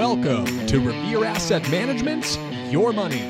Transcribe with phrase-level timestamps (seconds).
[0.00, 2.38] Welcome to Revere Asset Management's
[2.72, 3.20] Your Money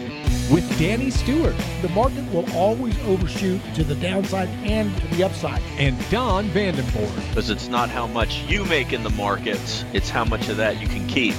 [0.52, 5.60] with Danny Stewart The market will always overshoot to the downside and to the upside.
[5.78, 7.28] and Don Vandenbord.
[7.30, 10.80] because it's not how much you make in the markets, it's how much of that
[10.80, 11.34] you can keep.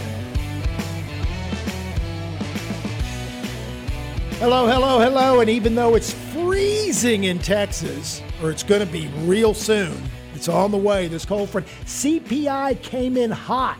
[4.39, 5.39] Hello, hello, hello.
[5.39, 9.95] And even though it's freezing in Texas, or it's going to be real soon,
[10.35, 11.07] it's on the way.
[11.07, 11.67] This cold front.
[11.85, 13.79] CPI came in hot.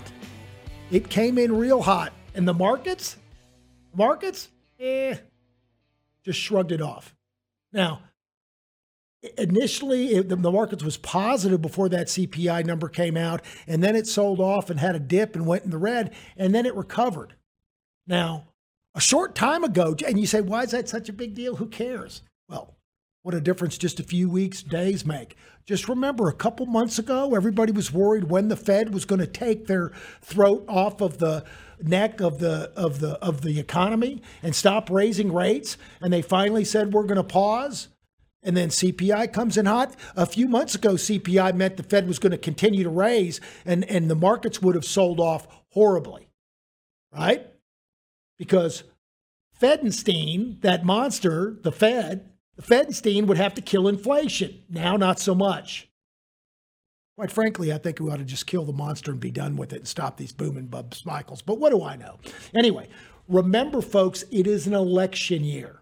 [0.91, 2.13] It came in real hot.
[2.35, 3.17] And the markets,
[3.93, 5.15] markets, eh,
[6.23, 7.15] just shrugged it off.
[7.73, 8.01] Now,
[9.37, 13.95] initially it, the, the markets was positive before that CPI number came out, and then
[13.95, 16.75] it sold off and had a dip and went in the red, and then it
[16.75, 17.35] recovered.
[18.07, 18.47] Now,
[18.95, 21.55] a short time ago, and you say, why is that such a big deal?
[21.57, 22.21] Who cares?
[22.49, 22.75] Well,
[23.23, 25.35] what a difference just a few weeks, days make.
[25.65, 29.27] Just remember, a couple months ago, everybody was worried when the Fed was going to
[29.27, 31.43] take their throat off of the
[31.83, 36.65] neck of the of the of the economy and stop raising rates, and they finally
[36.65, 37.89] said we're going to pause.
[38.43, 39.95] And then CPI comes in hot.
[40.15, 43.85] A few months ago, CPI meant the Fed was going to continue to raise, and,
[43.85, 46.27] and the markets would have sold off horribly,
[47.13, 47.45] right?
[48.39, 48.83] Because
[49.61, 54.63] Fedenstein, that monster, the Fed, the Fedenstein would have to kill inflation.
[54.69, 55.89] Now, not so much.
[57.17, 59.73] Quite frankly, I think we ought to just kill the monster and be done with
[59.73, 61.41] it and stop these booming bub cycles.
[61.41, 62.19] But what do I know?
[62.55, 62.87] Anyway,
[63.27, 65.81] remember, folks, it is an election year.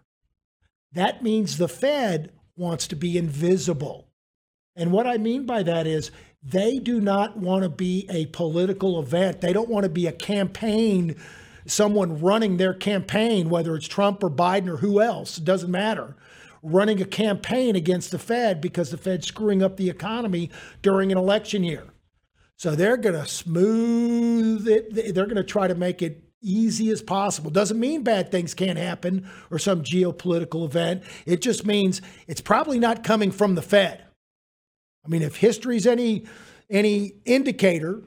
[0.91, 4.07] That means the Fed wants to be invisible.
[4.75, 8.99] And what I mean by that is they do not want to be a political
[8.99, 9.41] event.
[9.41, 11.15] They don't want to be a campaign,
[11.65, 16.15] someone running their campaign, whether it's Trump or Biden or who else, it doesn't matter,
[16.61, 20.49] running a campaign against the Fed because the Fed's screwing up the economy
[20.81, 21.85] during an election year.
[22.57, 25.15] So they're going to smooth it.
[25.15, 27.51] They're going to try to make it easy as possible.
[27.51, 31.03] Doesn't mean bad things can't happen or some geopolitical event.
[31.25, 34.03] It just means it's probably not coming from the Fed.
[35.05, 36.25] I mean, if history's any
[36.69, 38.03] any indicator,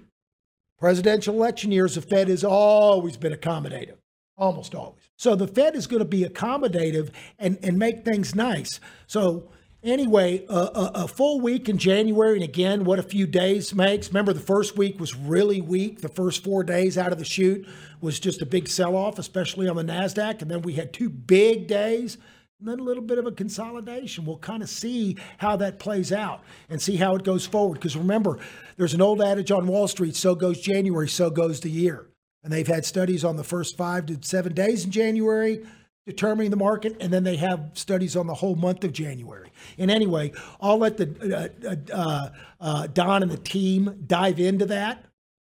[0.78, 3.96] presidential election years, the Fed has always been accommodative,
[4.36, 5.11] almost always.
[5.22, 8.80] So the Fed is going to be accommodative and, and make things nice.
[9.06, 9.48] So
[9.80, 14.08] anyway, a, a, a full week in January, and again, what a few days makes.
[14.08, 16.00] Remember, the first week was really weak.
[16.00, 17.68] The first four days out of the chute
[18.00, 21.68] was just a big sell-off, especially on the Nasdaq, and then we had two big
[21.68, 22.18] days
[22.58, 24.24] and then a little bit of a consolidation.
[24.24, 27.74] We'll kind of see how that plays out and see how it goes forward.
[27.74, 28.40] Because remember,
[28.76, 32.08] there's an old adage on Wall Street so goes January, so goes the year.
[32.44, 35.64] And they've had studies on the first five to seven days in January
[36.06, 39.50] determining the market, and then they have studies on the whole month of January.
[39.78, 42.28] And anyway, I'll let the uh, uh,
[42.60, 45.04] uh, Don and the team dive into that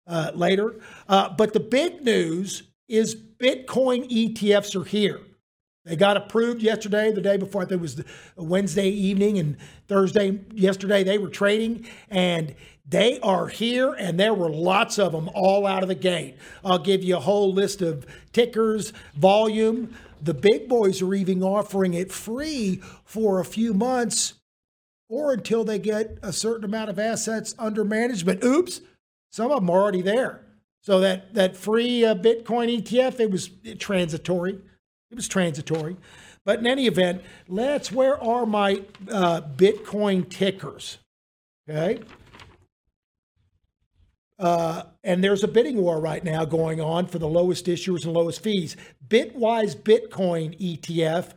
[0.08, 0.76] uh, later.
[1.08, 5.22] Uh, but the big news is Bitcoin ETFs are here.
[5.84, 7.64] They got approved yesterday, the day before.
[7.64, 8.04] I think it was
[8.36, 10.40] Wednesday evening and Thursday.
[10.54, 12.54] Yesterday they were trading, and
[12.88, 16.36] they are here, and there were lots of them all out of the gate.
[16.64, 19.96] I'll give you a whole list of tickers, volume.
[20.22, 24.36] The big boys are even offering it free for a few months
[25.10, 28.44] or until they get a certain amount of assets under management.
[28.44, 28.82] Oops,
[29.32, 30.46] some of them are already there.
[30.84, 33.50] So that that free uh, Bitcoin ETF, it was
[33.80, 34.60] transitory.
[35.12, 35.98] It was transitory.
[36.46, 40.98] But in any event, let's, where are my uh, Bitcoin tickers?
[41.70, 42.02] Okay.
[44.40, 48.14] Uh, and there's a bidding war right now going on for the lowest issuers and
[48.14, 48.76] lowest fees.
[49.08, 51.34] Bitwise Bitcoin ETF,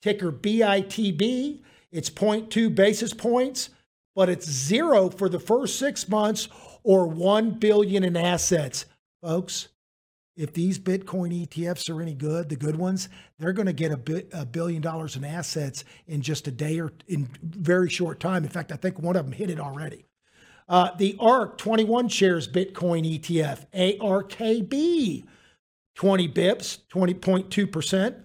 [0.00, 1.60] ticker BITB,
[1.92, 3.70] it's 0.2 basis points,
[4.14, 6.48] but it's zero for the first six months
[6.82, 8.86] or 1 billion in assets.
[9.22, 9.68] Folks,
[10.36, 13.08] if these Bitcoin ETFs are any good, the good ones,
[13.38, 16.92] they're going to get a, a billion dollars in assets in just a day or
[17.08, 18.44] in very short time.
[18.44, 20.04] In fact, I think one of them hit it already.
[20.68, 25.24] Uh, the ARK 21 shares Bitcoin ETF, ARKB,
[25.94, 28.16] 20 bips, 20.2%,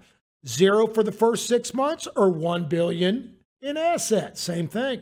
[0.47, 4.41] zero for the first six months or 1 billion in assets.
[4.41, 5.01] Same thing.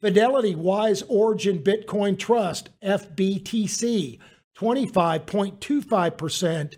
[0.00, 4.18] Fidelity Wise Origin Bitcoin Trust, FBTC,
[4.58, 6.76] 25.25%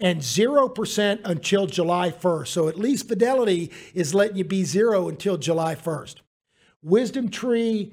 [0.00, 2.48] and 0% until July 1st.
[2.48, 6.16] So at least Fidelity is letting you be zero until July 1st.
[6.82, 7.92] Wisdom Tree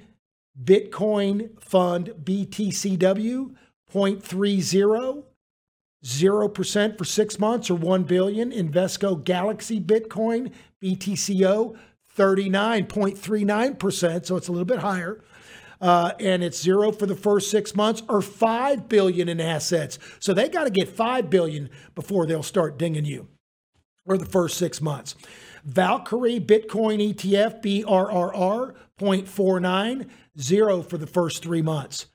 [0.62, 3.56] Bitcoin Fund BTCW
[3.94, 5.24] 0.30
[6.04, 10.52] 0% for 6 months or 1 billion Invesco Galaxy Bitcoin
[10.82, 11.78] BTCO
[12.18, 15.24] 39.39%, so it's a little bit higher.
[15.82, 20.00] Uh, and it's zero for the first six months, or five billion in assets.
[20.20, 23.28] So they got to get five billion before they'll start dinging you,
[24.06, 25.16] or the first six months.
[25.64, 32.08] Valkyrie Bitcoin ETF BRRR 0.49, zero for the first three months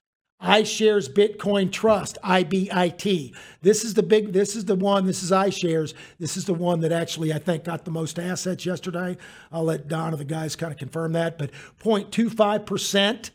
[0.43, 3.35] iShares Bitcoin Trust, IBIT.
[3.62, 5.95] This is the big, this is the one, this is iShares.
[6.19, 9.17] This is the one that actually I think got the most assets yesterday.
[9.51, 11.51] I'll let Don or the guys kind of confirm that, but
[11.83, 13.31] 0.25%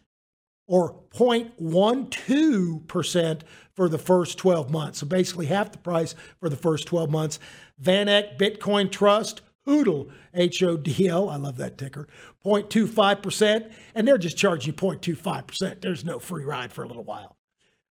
[0.72, 3.42] or 0.12%
[3.74, 5.00] for the first 12 months.
[5.00, 7.40] So basically half the price for the first 12 months.
[7.84, 12.08] VanEck Bitcoin Trust, HODL, H O D L, I love that ticker,
[12.46, 15.82] 0.25%, and they're just charging you 0.25%.
[15.82, 17.36] There's no free ride for a little while.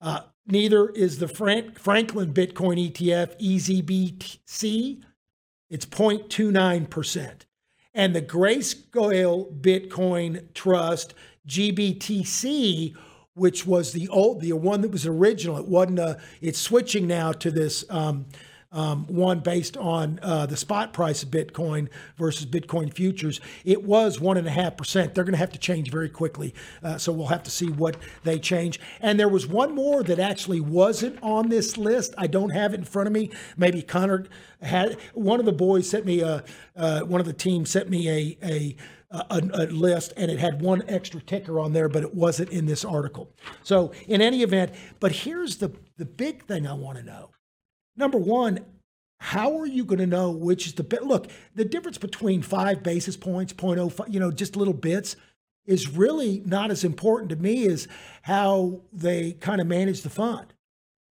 [0.02, 5.00] Uh, neither is the Frank, Franklin Bitcoin ETF, EZBC,
[5.70, 7.32] it's 0.29%.
[7.94, 11.14] And the Grayscale Bitcoin Trust,
[11.48, 12.94] GBTC,
[13.34, 15.58] which was the old, the one that was original.
[15.58, 18.26] It wasn't a, it's switching now to this um,
[18.72, 23.40] um, one based on uh, the spot price of Bitcoin versus Bitcoin futures.
[23.64, 25.14] It was one and a half percent.
[25.14, 27.96] They're going to have to change very quickly, uh, so we'll have to see what
[28.25, 28.78] they change.
[29.00, 32.14] And there was one more that actually wasn't on this list.
[32.19, 33.31] I don't have it in front of me.
[33.56, 34.26] Maybe Connor
[34.60, 36.44] had one of the boys sent me a
[36.76, 38.76] uh, one of the team sent me a a
[39.31, 42.67] a, a, list and it had one extra ticker on there, but it wasn't in
[42.67, 43.31] this article.
[43.63, 47.31] So, in any event, but here's the, the big thing I want to know
[47.97, 48.61] number one,
[49.19, 51.03] how are you going to know which is the best?
[51.03, 55.17] Look, the difference between five basis points, 0.05, you know, just little bits
[55.65, 57.89] is really not as important to me as
[58.23, 60.53] how they kind of manage the fund.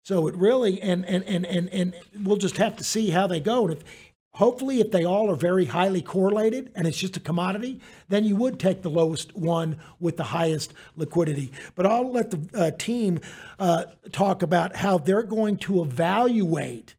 [0.03, 3.39] So it really, and, and, and, and, and we'll just have to see how they
[3.39, 3.67] go.
[3.67, 3.83] And if,
[4.33, 7.79] hopefully, if they all are very highly correlated and it's just a commodity,
[8.09, 11.51] then you would take the lowest one with the highest liquidity.
[11.75, 13.19] But I'll let the uh, team
[13.59, 16.95] uh, talk about how they're going to evaluate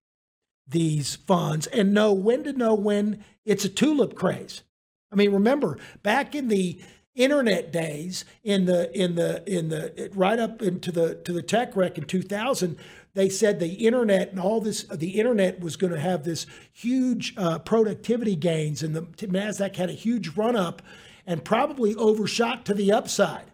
[0.67, 4.63] these funds and know when to know when it's a tulip craze.
[5.11, 6.81] I mean, remember back in the
[7.15, 11.77] internet days, in the in the in the right up into the to the tech
[11.77, 12.79] wreck in 2000,
[13.15, 17.35] they said the internet and all this the internet was going to have this huge
[17.37, 20.83] uh, productivity gains, and the Nasdaq had a huge run up,
[21.27, 23.53] and probably overshot to the upside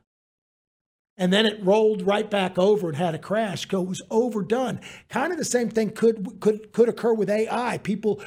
[1.19, 4.81] and then it rolled right back over and had a crash because it was overdone.
[5.09, 7.79] Kind of the same thing could could could occur with AI.
[7.79, 8.23] People,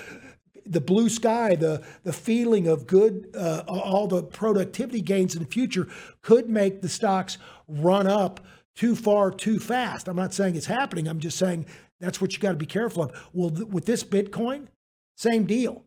[0.65, 5.49] the blue sky, the the feeling of good, uh, all the productivity gains in the
[5.49, 5.87] future
[6.21, 7.37] could make the stocks
[7.67, 8.41] run up
[8.75, 10.07] too far too fast.
[10.07, 11.07] I'm not saying it's happening.
[11.07, 11.65] I'm just saying
[11.99, 13.29] that's what you got to be careful of.
[13.33, 14.67] Well, th- with this Bitcoin,
[15.15, 15.85] same deal.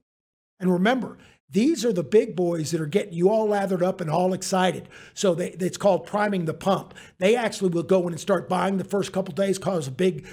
[0.61, 1.19] And remember,
[1.51, 4.89] these are the big boys that are getting you all lathered up and all excited.
[5.13, 6.95] So they, it's called priming the pump.
[7.19, 10.27] They actually will go in and start buying the first couple days, cause a big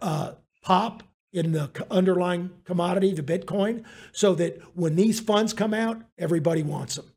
[0.00, 0.32] uh,
[0.62, 1.02] pop
[1.32, 6.94] in the underlying commodity, the Bitcoin, so that when these funds come out, everybody wants
[6.94, 7.10] them.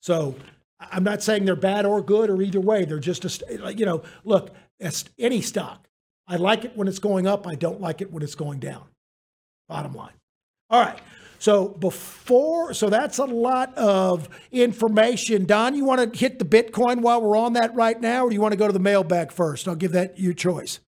[0.00, 0.36] So
[0.80, 2.84] I'm not saying they're bad or good or either way.
[2.84, 4.50] They're just a, you know, look,
[4.80, 5.86] it's any stock.
[6.26, 7.46] I like it when it's going up.
[7.46, 8.84] I don't like it when it's going down.
[9.68, 10.14] Bottom line.
[10.70, 10.98] All right.
[11.38, 15.44] So before, so that's a lot of information.
[15.44, 18.34] Don, you want to hit the Bitcoin while we're on that right now, or do
[18.34, 19.68] you want to go to the mailbag first?
[19.68, 20.80] I'll give that your choice.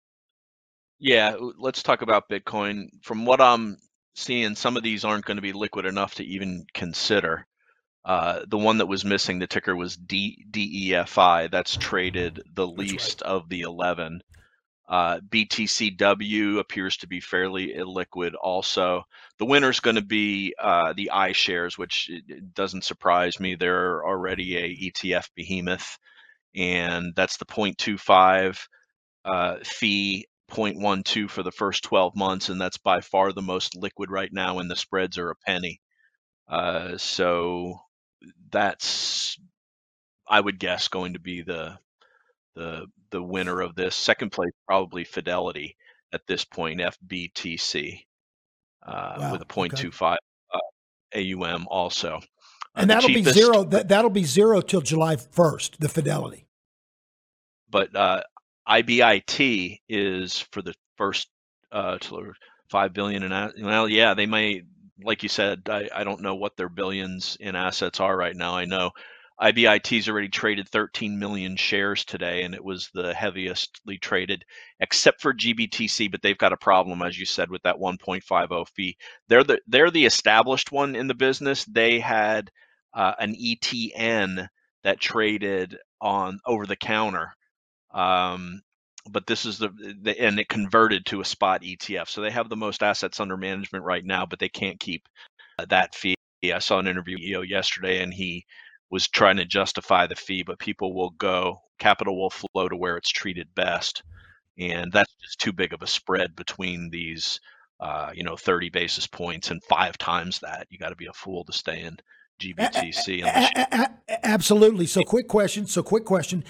[1.00, 2.86] Yeah, let's talk about Bitcoin.
[3.02, 3.78] From what I'm
[4.14, 7.46] seeing, some of these aren't going to be liquid enough to even consider.
[8.04, 11.50] Uh, the one that was missing, the ticker was D, DEFI.
[11.50, 13.30] That's traded the least right.
[13.30, 14.22] of the 11.
[14.86, 19.04] Uh, BTCW appears to be fairly illiquid also.
[19.38, 22.10] The winner is going to be uh, the iShares, which
[22.52, 23.54] doesn't surprise me.
[23.54, 25.98] They're already a ETF behemoth,
[26.54, 28.58] and that's the 0.25
[29.24, 34.10] uh, fee, 0.12 for the first 12 months, and that's by far the most liquid
[34.10, 35.80] right now, and the spreads are a penny.
[36.46, 37.80] Uh, so
[38.54, 39.38] that's,
[40.28, 41.78] I would guess, going to be the
[42.54, 43.94] the the winner of this.
[43.94, 45.76] Second place probably Fidelity
[46.12, 48.04] at this point, FBTC,
[48.86, 49.32] uh, wow.
[49.32, 50.18] with a 0.25 okay.
[50.54, 52.16] uh, AUM also.
[52.16, 52.20] Uh,
[52.76, 53.64] and that'll cheapest, be zero.
[53.64, 56.46] That, that'll be zero till July 1st, the Fidelity.
[57.68, 58.22] But uh,
[58.68, 61.28] IBIT is for the first
[61.72, 61.98] uh,
[62.70, 64.62] five billion and well, yeah, they may,
[65.02, 68.56] like you said, I, I don't know what their billions in assets are right now.
[68.56, 68.90] I know
[69.40, 74.44] IBIT's already traded 13 million shares today, and it was the heaviestly traded,
[74.78, 76.10] except for GBTC.
[76.10, 78.96] But they've got a problem, as you said, with that 1.50 fee.
[79.28, 81.64] They're the they're the established one in the business.
[81.64, 82.50] They had
[82.94, 84.48] uh, an ETN
[84.84, 87.34] that traded on over the counter.
[87.92, 88.62] Um,
[89.10, 89.70] but this is the,
[90.02, 92.08] the and it converted to a spot ETF.
[92.08, 95.08] So they have the most assets under management right now, but they can't keep
[95.58, 96.14] uh, that fee.
[96.44, 98.44] I saw an interview with EO yesterday, and he
[98.90, 102.96] was trying to justify the fee, but people will go, capital will flow to where
[102.96, 104.02] it's treated best,
[104.58, 107.40] and that's just too big of a spread between these,
[107.80, 110.66] uh, you know, 30 basis points and five times that.
[110.70, 111.96] You got to be a fool to stay in
[112.40, 113.24] GBTC.
[113.24, 114.86] A- a- a- absolutely.
[114.86, 115.66] So, quick question.
[115.66, 116.44] So, quick question.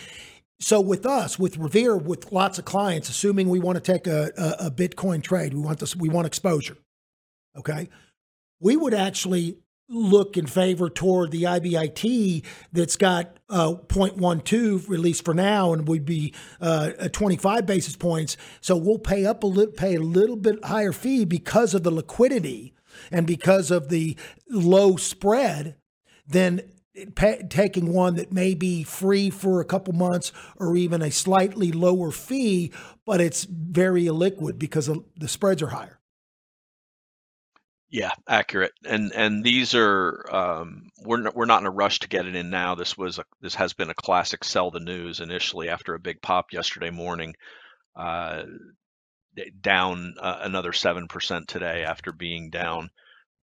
[0.61, 4.30] So with us, with Revere, with lots of clients, assuming we want to take a,
[4.37, 6.76] a, a Bitcoin trade, we want this, we want exposure.
[7.56, 7.88] Okay,
[8.61, 9.58] we would actually
[9.88, 15.87] look in favor toward the IBIT that's got uh, 0.12 at least for now, and
[15.87, 18.37] we'd be uh, 25 basis points.
[18.61, 21.90] So we'll pay up a little, pay a little bit higher fee because of the
[21.90, 22.75] liquidity
[23.11, 24.16] and because of the
[24.49, 25.76] low spread.
[26.94, 31.72] Then taking one that may be free for a couple months or even a slightly
[31.72, 32.72] lower fee,
[33.04, 35.98] but it's very illiquid because the spreads are higher.
[37.88, 38.72] Yeah, accurate.
[38.84, 42.34] And and these are um, we're not, we're not in a rush to get it
[42.34, 42.74] in now.
[42.74, 46.20] This was a, this has been a classic sell the news initially after a big
[46.20, 47.34] pop yesterday morning,
[47.94, 48.44] uh,
[49.60, 52.90] down uh, another seven percent today after being down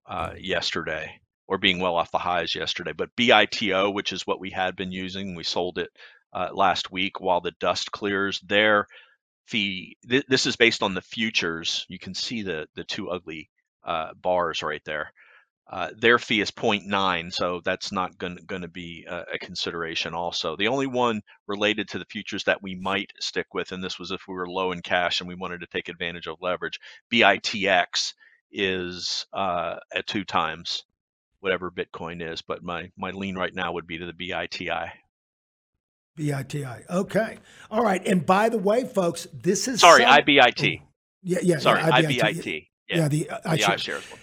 [0.06, 2.94] uh, yesterday or being well off the highs yesterday.
[2.94, 5.90] But BITO, which is what we had been using, we sold it
[6.32, 8.40] uh, last week while the dust clears.
[8.40, 8.88] Their
[9.48, 11.86] fee, th- this is based on the futures.
[11.90, 13.50] You can see the the two ugly
[13.84, 15.12] uh, bars right there.
[15.70, 20.14] Uh, their fee is 0.9, so that's not going to be a, a, consideration.
[20.14, 24.00] Also, the only one related to the futures that we might stick with, and this
[24.00, 26.80] was if we were low in cash and we wanted to take advantage of leverage,
[27.12, 28.14] BITX
[28.52, 30.84] is uh, at two times
[31.42, 34.92] whatever Bitcoin is, but my my lean right now would be to the BITI.
[36.16, 36.86] BITI.
[36.90, 37.38] Okay.
[37.70, 38.06] All right.
[38.08, 40.14] And by the way, folks, this is sorry some...
[40.20, 40.82] IBIT.
[40.82, 40.88] Oh,
[41.24, 41.58] yeah, yeah.
[41.60, 42.20] Sorry, yeah, IBIT.
[42.20, 42.68] IBIT.
[42.90, 44.20] Yeah, yeah the, uh, the iShares one.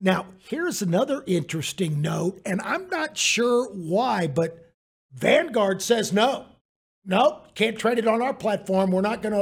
[0.00, 4.72] Now, here's another interesting note, and I'm not sure why, but
[5.12, 6.46] Vanguard says no.
[7.04, 8.90] Nope, can't trade it on our platform.
[8.90, 9.34] We're not going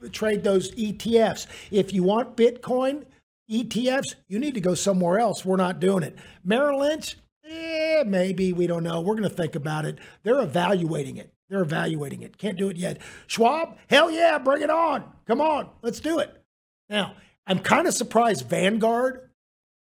[0.00, 1.46] to trade those ETFs.
[1.70, 3.04] If you want Bitcoin,
[3.50, 5.44] ETFs, you need to go somewhere else.
[5.44, 6.16] We're not doing it.
[6.44, 7.16] Merrill Lynch,
[7.48, 8.52] eh, maybe.
[8.52, 9.00] We don't know.
[9.00, 9.98] We're going to think about it.
[10.22, 11.32] They're evaluating it.
[11.48, 12.38] They're evaluating it.
[12.38, 12.98] Can't do it yet.
[13.26, 15.04] Schwab, hell yeah, bring it on.
[15.26, 16.42] Come on, let's do it.
[16.88, 17.14] Now,
[17.46, 19.30] I'm kind of surprised Vanguard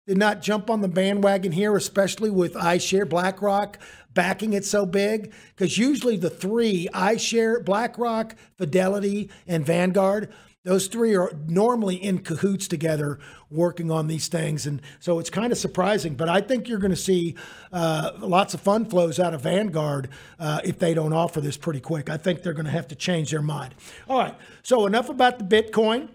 [0.06, 3.80] did not jump on the bandwagon here, especially with iShare, BlackRock
[4.14, 5.34] backing it so big.
[5.56, 10.34] Because usually the three, iShare, BlackRock, Fidelity, and Vanguard,
[10.66, 13.20] those three are normally in cahoots together
[13.52, 14.66] working on these things.
[14.66, 17.36] And so it's kind of surprising, but I think you're going to see
[17.72, 21.80] uh, lots of fund flows out of Vanguard uh, if they don't offer this pretty
[21.80, 22.10] quick.
[22.10, 23.76] I think they're going to have to change their mind.
[24.10, 24.36] All right.
[24.64, 26.10] So enough about the Bitcoin.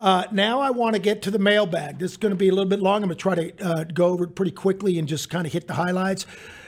[0.00, 1.98] Uh, now I want to get to the mailbag.
[1.98, 3.02] This is going to be a little bit long.
[3.02, 5.52] I'm going to try to uh, go over it pretty quickly and just kind of
[5.52, 6.24] hit the highlights.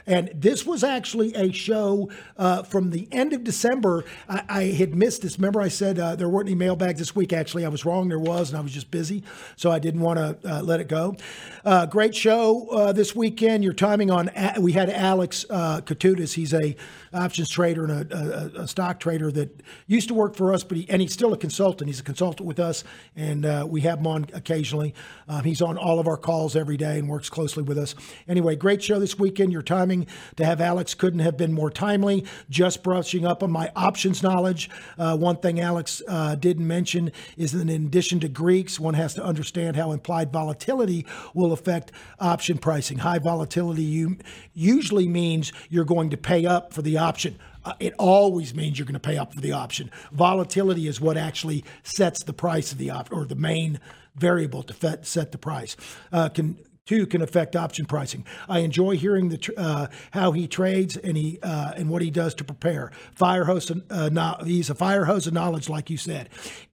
[0.07, 4.05] And this was actually a show uh, from the end of December.
[4.29, 5.39] I, I, had missed this.
[5.39, 7.33] Remember, I said uh, there weren't any mailbags this week.
[7.33, 8.09] Actually, I was wrong.
[8.09, 9.23] There was, and I was just busy,
[9.57, 11.17] so I didn't want to uh, let it go.
[11.65, 13.65] Uh, great show uh, this weekend.
[13.65, 14.31] Your timing on
[14.61, 16.35] we had Alex uh, Katutis.
[16.35, 16.77] He's a
[17.13, 20.77] options trader and a, a, a, stock trader that used to work for us, but
[20.77, 21.89] he, and he's still a consultant.
[21.89, 22.85] He's a consultant with us,
[23.17, 24.95] and uh, we have him on occasionally.
[25.29, 27.97] Um, he's on all of our calls every day and works closely with us.
[28.29, 29.53] Anyway, great show this weekend.
[29.53, 29.90] Your timing
[30.37, 32.25] to have Alex couldn't have been more timely.
[32.49, 34.71] Just brushing up on my options knowledge.
[34.99, 39.15] Uh, one thing Alex uh, didn't mention is that in addition to Greeks, one has
[39.15, 42.99] to understand how implied volatility will affect option pricing.
[42.99, 44.07] High volatility
[44.55, 47.39] usually means you're going to pay up for the option.
[47.65, 49.91] Uh, it always means you're going to pay up for the option.
[50.13, 53.79] Volatility is what actually sets the price of the option, or the main
[54.17, 55.77] variable to set the price.
[56.13, 56.59] Uh, can
[56.91, 58.25] too can affect option pricing.
[58.49, 62.35] I enjoy hearing the uh, how he trades and he uh, and what he does
[62.35, 62.91] to prepare.
[63.15, 66.31] Fire hose, uh, no, he's a fire hose of knowledge, like you said.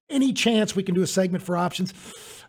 [0.10, 1.94] Any chance we can do a segment for options?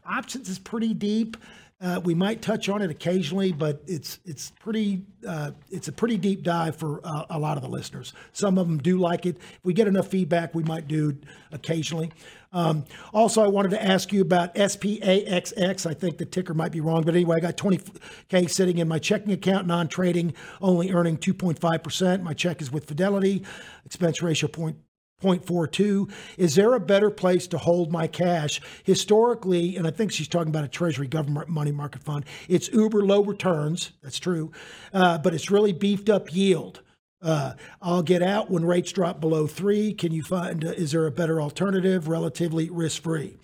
[0.06, 1.36] Options is pretty deep.
[1.80, 6.16] Uh, we might touch on it occasionally, but it's it's pretty uh, it's a pretty
[6.16, 8.14] deep dive for uh, a lot of the listeners.
[8.32, 9.36] Some of them do like it.
[9.36, 11.18] If we get enough feedback, we might do
[11.52, 12.10] occasionally.
[12.52, 15.86] Um, also, I wanted to ask you about SPAXX.
[15.86, 18.98] I think the ticker might be wrong, but anyway, I got 20k sitting in my
[18.98, 22.22] checking account, non-trading, only earning 2.5 percent.
[22.22, 23.44] My check is with Fidelity,
[23.84, 24.76] expense ratio point
[25.22, 26.10] 0.42.
[26.36, 28.60] Is there a better place to hold my cash?
[28.84, 33.04] Historically, and I think she's talking about a Treasury government money market fund, it's uber
[33.04, 33.90] low returns.
[34.02, 34.52] That's true.
[34.92, 36.82] Uh, but it's really beefed up yield.
[37.20, 39.92] Uh, I'll get out when rates drop below three.
[39.92, 43.36] Can you find, uh, is there a better alternative, relatively risk free?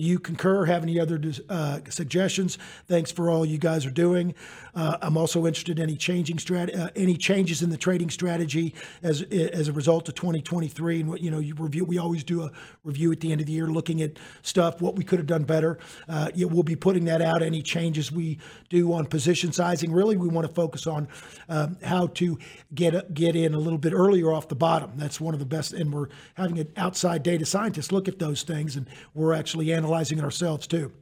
[0.00, 0.64] You concur?
[0.64, 2.58] Have any other uh, suggestions?
[2.86, 4.34] Thanks for all you guys are doing.
[4.74, 8.74] Uh, I'm also interested in any changing strat- uh, any changes in the trading strategy
[9.02, 11.84] as as a result of 2023 and what you know you review.
[11.84, 12.50] We always do a
[12.84, 15.44] review at the end of the year, looking at stuff what we could have done
[15.44, 15.78] better.
[16.08, 17.42] Uh, yeah, we'll be putting that out.
[17.42, 18.38] Any changes we
[18.68, 19.92] do on position sizing.
[19.92, 21.08] Really, we want to focus on
[21.48, 22.38] um, how to
[22.74, 24.92] get get in a little bit earlier off the bottom.
[24.96, 28.42] That's one of the best, and we're having an outside data scientist look at those
[28.42, 30.92] things, and we're actually analyzing it ourselves too.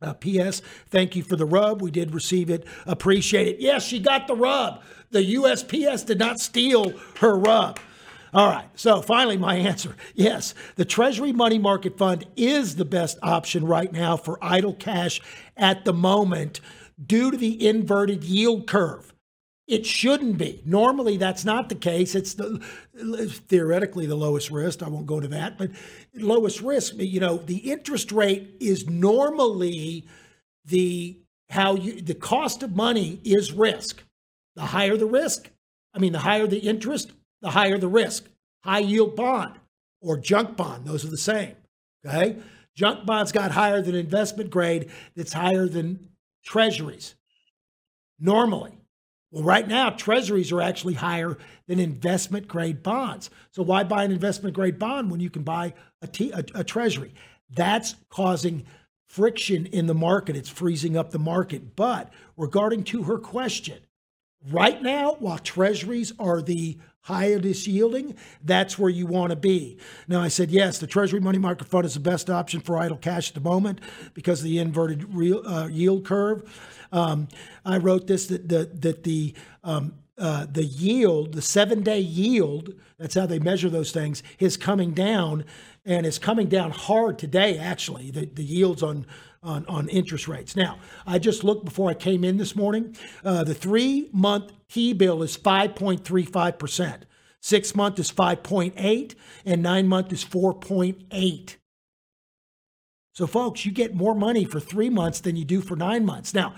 [0.00, 0.62] Uh, P.S.
[0.88, 1.80] Thank you for the rub.
[1.80, 2.66] We did receive it.
[2.86, 3.60] Appreciate it.
[3.60, 4.82] Yes, she got the rub.
[5.10, 7.78] The USPS did not steal her rub.
[8.34, 8.68] All right.
[8.74, 13.92] So finally, my answer yes, the Treasury Money Market Fund is the best option right
[13.92, 15.20] now for idle cash
[15.56, 16.60] at the moment
[17.04, 19.11] due to the inverted yield curve.
[19.68, 20.60] It shouldn't be.
[20.66, 22.14] Normally, that's not the case.
[22.14, 22.60] It's the
[23.48, 24.82] theoretically the lowest risk.
[24.82, 25.70] I won't go to that, but
[26.14, 26.94] lowest risk.
[26.96, 30.06] You know, the interest rate is normally
[30.64, 31.18] the
[31.50, 34.02] how you the cost of money is risk.
[34.56, 35.50] The higher the risk,
[35.94, 38.28] I mean, the higher the interest, the higher the risk.
[38.64, 39.54] High yield bond
[40.00, 41.54] or junk bond, those are the same.
[42.04, 42.36] Okay,
[42.74, 44.90] junk bonds got higher than investment grade.
[45.14, 46.08] That's higher than
[46.44, 47.14] treasuries
[48.18, 48.81] normally.
[49.32, 53.30] Well, right now, treasuries are actually higher than investment grade bonds.
[53.50, 55.72] So, why buy an investment grade bond when you can buy
[56.02, 57.14] a, t- a, a treasury?
[57.50, 58.66] That's causing
[59.08, 60.36] friction in the market.
[60.36, 61.74] It's freezing up the market.
[61.74, 63.78] But regarding to her question,
[64.50, 69.78] right now, while treasuries are the highest yielding, that's where you want to be.
[70.08, 72.96] Now, I said, yes, the Treasury Money Market Fund is the best option for idle
[72.96, 73.80] cash at the moment
[74.14, 76.42] because of the inverted real, uh, yield curve.
[76.92, 77.28] Um,
[77.64, 82.74] I wrote this that the, that the um, uh, the yield, the seven day yield,
[82.98, 85.44] that's how they measure those things, is coming down
[85.84, 89.06] and is coming down hard today, actually, the, the yields on,
[89.42, 90.54] on, on interest rates.
[90.54, 92.96] Now, I just looked before I came in this morning.
[93.24, 97.02] Uh, the three month T bill is 5.35%,
[97.40, 101.56] six month is 5.8, and nine month is 4.8.
[103.14, 106.32] So, folks, you get more money for three months than you do for nine months.
[106.32, 106.54] Now,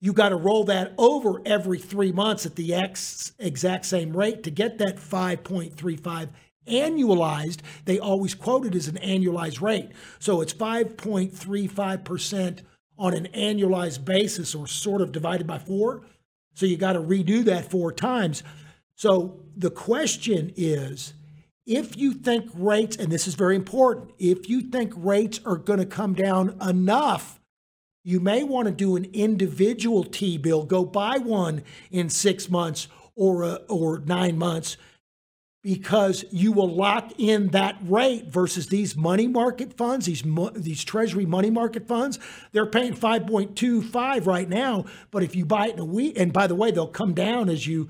[0.00, 4.42] you got to roll that over every three months at the ex, exact same rate
[4.42, 6.30] to get that 5.35
[6.66, 7.58] annualized.
[7.84, 9.90] They always quote it as an annualized rate.
[10.18, 12.60] So it's 5.35%
[12.98, 16.02] on an annualized basis or sort of divided by four.
[16.54, 18.42] So you got to redo that four times.
[18.94, 21.14] So the question is
[21.66, 25.78] if you think rates, and this is very important, if you think rates are going
[25.78, 27.40] to come down enough
[28.04, 32.88] you may want to do an individual T bill, go buy one in six months
[33.14, 34.76] or, uh, or nine months
[35.62, 41.24] because you will lock in that rate versus these money market funds, these these treasury
[41.24, 42.18] money market funds.
[42.50, 46.48] They're paying 5.25 right now, but if you buy it in a week and by
[46.48, 47.88] the way, they'll come down as you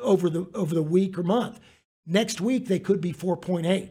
[0.00, 1.60] over the over the week or month.
[2.06, 3.90] Next week they could be 4.8.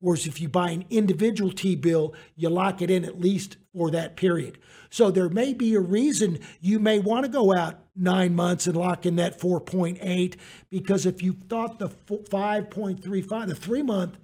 [0.00, 3.90] Whereas if you buy an individual T bill, you lock it in at least for
[3.90, 4.58] that period.
[4.90, 8.76] So there may be a reason you may want to go out nine months and
[8.76, 10.36] lock in that 4.8
[10.70, 14.18] because if you thought the 5.35, the three month,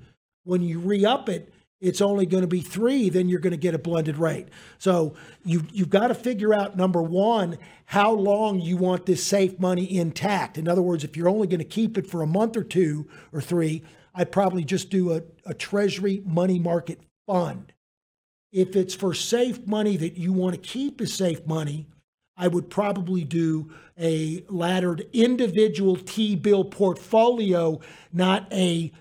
[0.45, 3.59] when you re up it, it's only going to be three, then you're going to
[3.59, 4.49] get a blended rate.
[4.79, 9.59] So you, you've got to figure out number one, how long you want this safe
[9.59, 10.57] money intact.
[10.57, 13.07] In other words, if you're only going to keep it for a month or two
[13.33, 13.83] or three,
[14.15, 17.73] I'd probably just do a, a treasury money market fund.
[18.53, 21.89] If it's for safe money that you want to keep as safe money,
[22.37, 27.81] I would probably do a laddered individual T bill portfolio,
[28.13, 28.93] not a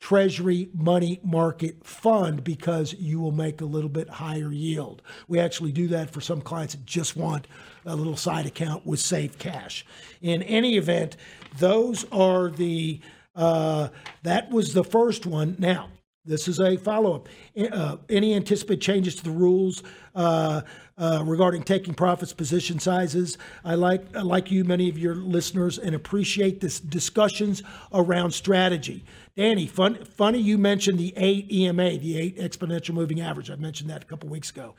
[0.00, 5.00] treasury money market fund because you will make a little bit higher yield.
[5.28, 7.46] We actually do that for some clients that just want
[7.86, 9.86] a little side account with safe cash.
[10.20, 11.16] In any event,
[11.58, 13.00] those are the
[13.34, 13.88] uh,
[14.22, 15.56] that was the first one.
[15.58, 15.88] Now,
[16.24, 17.28] this is a follow up.
[17.58, 19.82] Uh, any anticipated changes to the rules
[20.14, 20.60] uh,
[20.96, 23.38] uh, regarding taking profits, position sizes?
[23.64, 29.04] I like, like you, many of your listeners, and appreciate this discussions around strategy.
[29.36, 33.50] Danny, fun, funny you mentioned the eight EMA, the eight exponential moving average.
[33.50, 34.76] I mentioned that a couple weeks ago.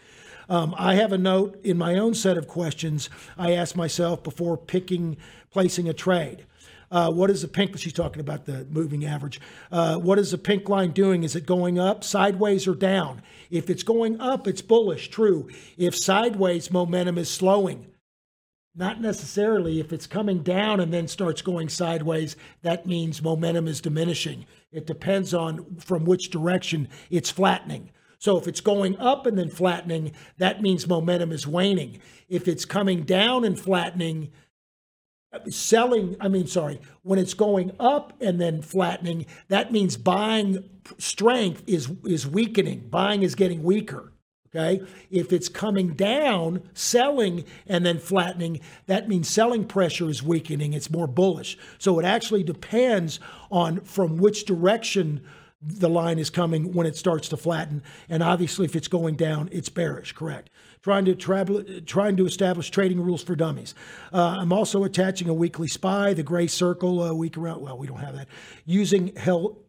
[0.47, 4.55] Um, I have a note in my own set of questions I ask myself before
[4.57, 5.17] picking,
[5.51, 6.45] placing a trade.
[6.93, 7.75] Uh, what is the pink?
[7.79, 9.41] She's talking about the moving average.
[9.71, 11.23] Uh, what is the pink line doing?
[11.23, 13.23] Is it going up, sideways, or down?
[13.49, 15.49] If it's going up, it's bullish, true.
[15.75, 17.87] If sideways, momentum is slowing.
[18.75, 19.79] Not necessarily.
[19.79, 24.45] If it's coming down and then starts going sideways, that means momentum is diminishing.
[24.71, 27.89] It depends on from which direction it's flattening.
[28.19, 31.99] So if it's going up and then flattening, that means momentum is waning.
[32.29, 34.31] If it's coming down and flattening,
[35.49, 41.63] selling, I mean, sorry, when it's going up and then flattening, that means buying strength
[41.67, 42.87] is is weakening.
[42.89, 44.13] Buying is getting weaker.
[44.55, 44.85] Okay.
[45.09, 50.73] If it's coming down, selling, and then flattening, that means selling pressure is weakening.
[50.73, 51.57] It's more bullish.
[51.79, 53.19] So it actually depends
[53.49, 55.23] on from which direction
[55.59, 57.81] the line is coming when it starts to flatten.
[58.09, 60.49] And obviously, if it's going down, it's bearish, correct?
[60.83, 63.73] Trying to travel, trying to establish trading rules for dummies.
[64.11, 67.61] Uh, I'm also attaching a weekly SPY, the gray circle, a week around.
[67.61, 68.27] Well, we don't have that.
[68.65, 69.63] Using hell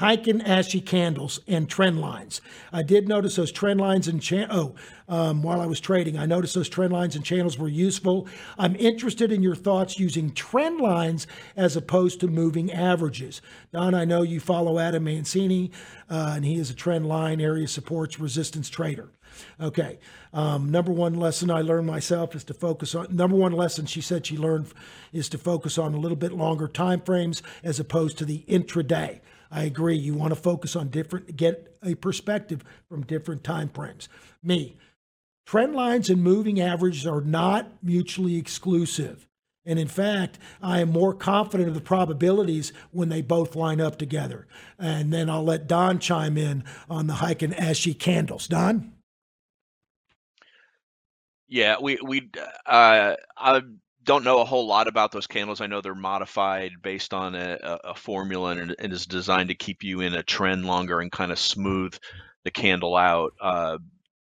[0.00, 2.40] Heiken Ashi candles and trend lines.
[2.72, 4.74] I did notice those trend lines and cha- oh,
[5.08, 8.26] um, while I was trading, I noticed those trend lines and channels were useful.
[8.56, 13.42] I'm interested in your thoughts using trend lines as opposed to moving averages.
[13.74, 15.70] Don, I know you follow Adam Mancini,
[16.08, 19.10] uh, and he is a trend line area supports resistance trader.
[19.60, 19.98] Okay.
[20.32, 23.14] Um, number one lesson I learned myself is to focus on.
[23.14, 24.72] Number one lesson she said she learned
[25.12, 29.20] is to focus on a little bit longer time frames as opposed to the intraday.
[29.50, 29.96] I agree.
[29.96, 34.08] You want to focus on different, get a perspective from different time frames.
[34.42, 34.76] Me,
[35.44, 39.26] trend lines and moving averages are not mutually exclusive.
[39.66, 43.98] And in fact, I am more confident of the probabilities when they both line up
[43.98, 44.46] together.
[44.78, 48.48] And then I'll let Don chime in on the Heiken Ashi candles.
[48.48, 48.92] Don?
[51.50, 52.30] Yeah, we we
[52.66, 53.62] uh, I
[54.04, 55.60] don't know a whole lot about those candles.
[55.60, 59.82] I know they're modified based on a, a formula and it is designed to keep
[59.82, 61.98] you in a trend longer and kind of smooth
[62.44, 63.34] the candle out.
[63.40, 63.78] Uh,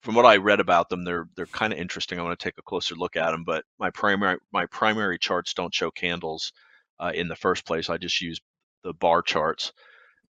[0.02, 2.18] from what I read about them, they're they're kind of interesting.
[2.18, 5.54] I want to take a closer look at them, but my primary my primary charts
[5.54, 6.52] don't show candles
[7.00, 7.88] uh, in the first place.
[7.88, 8.40] I just use
[8.82, 9.72] the bar charts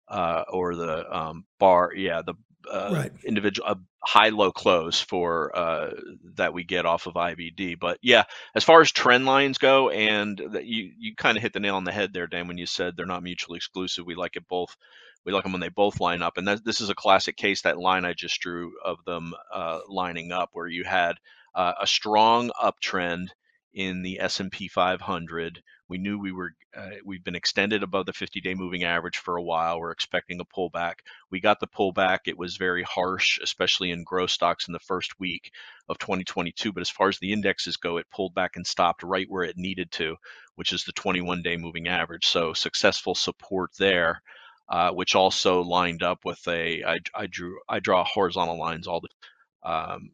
[0.10, 2.36] uh, or the um, bar, yeah, the
[2.70, 3.12] uh, right.
[3.26, 5.92] individual a high low close for uh,
[6.36, 7.80] that we get off of IBD.
[7.80, 8.24] But yeah,
[8.56, 11.84] as far as trend lines go, and you you kind of hit the nail on
[11.84, 14.06] the head there, Dan, when you said they're not mutually exclusive.
[14.06, 14.76] We like it both.
[15.24, 17.62] We like them when they both line up, and that, this is a classic case.
[17.62, 21.14] That line I just drew of them uh, lining up, where you had
[21.54, 23.28] uh, a strong uptrend
[23.74, 28.54] in the S&P 500 we knew we were uh, we've been extended above the 50-day
[28.54, 29.78] moving average for a while.
[29.78, 31.00] We're expecting a pullback.
[31.30, 32.20] We got the pullback.
[32.28, 35.52] It was very harsh, especially in growth stocks in the first week
[35.90, 36.72] of 2022.
[36.72, 39.58] But as far as the indexes go, it pulled back and stopped right where it
[39.58, 40.16] needed to,
[40.56, 42.26] which is the 21-day moving average.
[42.26, 44.22] So successful support there.
[44.70, 49.02] Uh, which also lined up with a I, I drew I draw horizontal lines all
[49.02, 50.12] the um,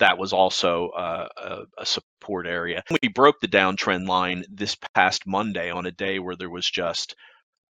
[0.00, 2.82] that was also uh, a, a, support area.
[3.02, 7.14] We broke the downtrend line this past Monday on a day where there was just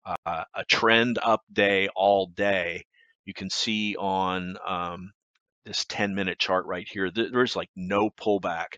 [0.05, 2.85] uh, a trend up day all day.
[3.25, 5.11] You can see on um,
[5.65, 8.77] this 10 minute chart right here, th- there's like no pullback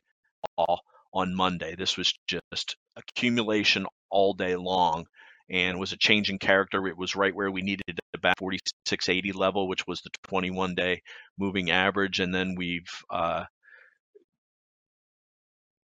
[0.57, 0.81] all
[1.13, 1.75] on Monday.
[1.75, 5.05] This was just accumulation all day long
[5.49, 6.87] and was a change in character.
[6.87, 11.01] It was right where we needed it about 4680 level, which was the 21 day
[11.37, 12.19] moving average.
[12.19, 13.45] And then we've uh,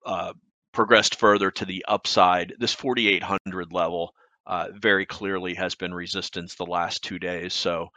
[0.05, 0.33] uh,
[0.73, 2.53] progressed further to the upside.
[2.59, 4.13] This 4800 level
[4.45, 7.53] uh, very clearly has been resistance the last two days.
[7.53, 7.87] So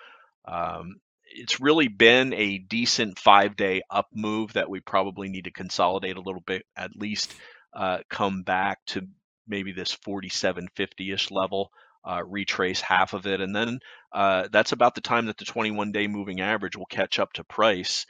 [0.47, 5.51] um, it's really been a decent five day up move that we probably need to
[5.51, 7.35] consolidate a little bit, at least
[7.75, 9.07] uh, come back to
[9.49, 11.71] maybe this 4750-ish level,
[12.05, 13.81] uh, retrace half of it, and then
[14.13, 18.07] uh, that's about the time that the 21-day moving average will catch up to price.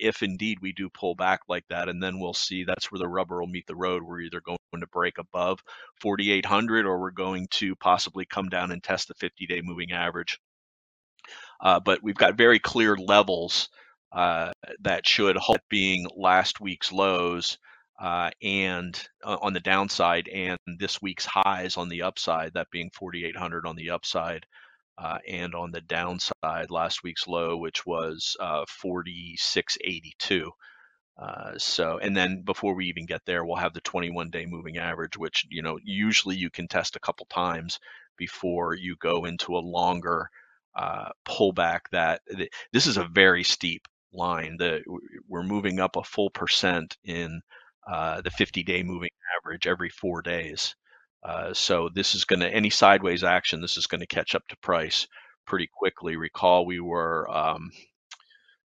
[0.00, 3.08] If indeed we do pull back like that, and then we'll see that's where the
[3.08, 4.02] rubber will meet the road.
[4.02, 5.60] We're either going to break above
[6.00, 10.38] 4,800 or we're going to possibly come down and test the 50-day moving average.
[11.60, 13.68] Uh, but we've got very clear levels
[14.12, 17.58] uh, that should hold being last week's lows
[18.00, 22.90] uh, and uh, on the downside, and this week's highs on the upside, that being
[22.94, 24.46] 4,800 on the upside,
[24.98, 30.50] uh, and on the downside, last week's low, which was uh, 4682.
[31.18, 34.78] Uh, so, and then before we even get there, we'll have the 21 day moving
[34.78, 37.78] average, which, you know, usually you can test a couple times
[38.16, 40.28] before you go into a longer
[40.74, 42.22] uh, pullback that
[42.72, 44.82] this is a very steep line that
[45.28, 47.40] we're moving up a full percent in
[47.90, 50.74] uh, the 50 day moving average every four days.
[51.22, 54.46] Uh, so this is going to, any sideways action, this is going to catch up
[54.48, 55.06] to price
[55.46, 56.16] pretty quickly.
[56.16, 57.70] Recall we were, um,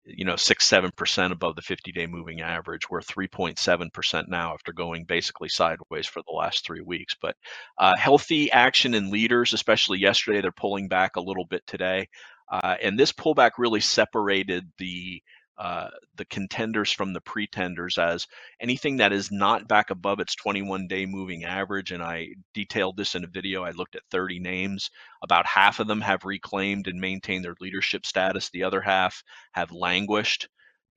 [0.04, 2.90] you know, six, seven percent above the 50-day moving average.
[2.90, 7.14] We're 3.7 percent now after going basically sideways for the last three weeks.
[7.20, 7.36] But
[7.78, 12.08] uh, healthy action in leaders, especially yesterday, they're pulling back a little bit today,
[12.50, 15.22] uh, and this pullback really separated the
[15.58, 18.26] uh, the contenders from the pretenders as
[18.60, 21.92] anything that is not back above its 21 day moving average.
[21.92, 23.62] And I detailed this in a video.
[23.62, 24.90] I looked at 30 names.
[25.22, 29.72] About half of them have reclaimed and maintained their leadership status, the other half have
[29.72, 30.48] languished.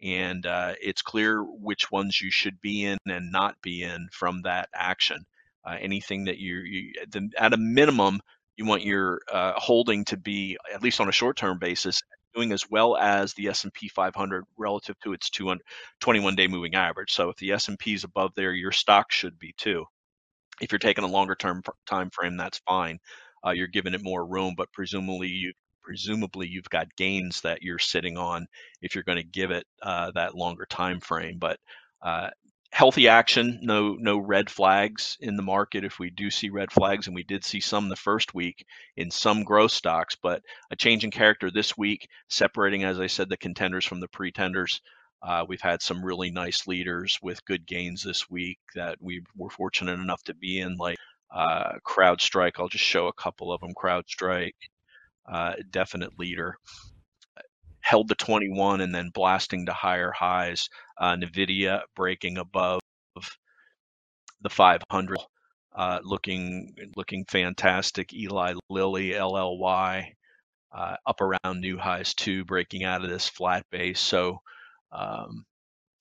[0.01, 4.41] And uh, it's clear which ones you should be in and not be in from
[4.43, 5.25] that action.
[5.65, 8.21] Uh, anything that you, you the, at a minimum,
[8.55, 12.01] you want your uh, holding to be at least on a short-term basis
[12.35, 17.13] doing as well as the S&P 500 relative to its 21 day moving average.
[17.13, 19.85] So if the S&P is above there, your stock should be too.
[20.61, 22.99] If you're taking a longer term time frame, that's fine.
[23.45, 27.77] Uh, you're giving it more room, but presumably you presumably you've got gains that you're
[27.79, 28.47] sitting on
[28.81, 31.37] if you're going to give it uh, that longer time frame.
[31.39, 31.59] But
[32.01, 32.29] uh,
[32.75, 35.85] healthy action, no no red flags in the market.
[35.85, 38.65] If we do see red flags, and we did see some the first week
[38.97, 43.29] in some growth stocks, but a change in character this week, separating, as I said,
[43.29, 44.81] the contenders from the pretenders.
[45.23, 49.49] Uh, we've had some really nice leaders with good gains this week that we were
[49.49, 50.97] fortunate enough to be in, like
[51.33, 52.59] uh, CrowdStrike.
[52.59, 53.71] I'll just show a couple of them.
[53.73, 54.51] CrowdStrike,
[55.31, 56.57] uh, definite leader
[57.85, 60.67] held the 21 and then blasting to higher highs.
[60.99, 62.81] Uh, Nvidia breaking above
[64.41, 65.17] the 500,
[65.75, 68.11] uh, looking looking fantastic.
[68.11, 70.13] Eli Lilly LLY
[70.73, 73.99] uh, up around new highs too, breaking out of this flat base.
[73.99, 74.39] So
[74.91, 75.45] um,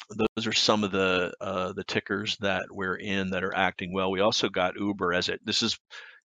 [0.08, 4.10] those are some of the uh, the tickers that we're in that are acting well.
[4.10, 5.40] We also got Uber as it.
[5.44, 5.78] This is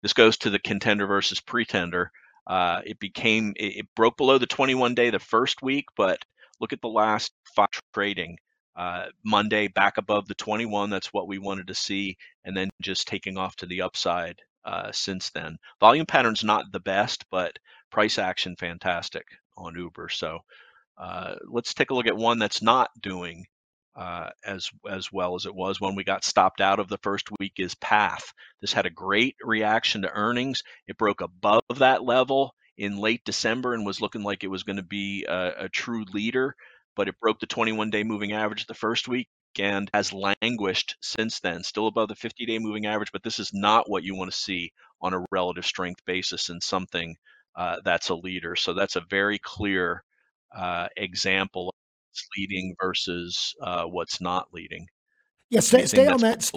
[0.04, 2.12] this goes to the contender versus pretender.
[2.48, 6.24] Uh, it became it, it, broke below the 21 day the first week, but
[6.62, 8.38] look at the last five trading.
[8.76, 10.90] Uh, Monday back above the 21.
[10.90, 14.92] That's what we wanted to see, and then just taking off to the upside uh,
[14.92, 15.58] since then.
[15.80, 17.58] Volume pattern's not the best, but
[17.92, 19.26] price action fantastic
[19.58, 20.10] on Uber.
[20.10, 20.40] So
[20.98, 23.46] uh, let's take a look at one that's not doing
[23.98, 27.30] uh, as as well as it was when we got stopped out of the first
[27.40, 28.32] week is Path.
[28.62, 30.62] This had a great reaction to earnings.
[30.88, 34.78] It broke above that level in late December and was looking like it was going
[34.78, 36.56] to be a, a true leader,
[36.96, 39.28] but it broke the 21-day moving average the first week
[39.60, 41.64] and has languished since then.
[41.64, 44.72] Still above the 50-day moving average, but this is not what you want to see
[45.02, 47.16] on a relative strength basis in something
[47.56, 48.56] uh, that's a leader.
[48.56, 50.04] So that's a very clear
[50.56, 51.74] uh, example
[52.38, 54.88] leading versus uh, what's not leading.
[55.50, 56.52] Yeah, stay, stay on that.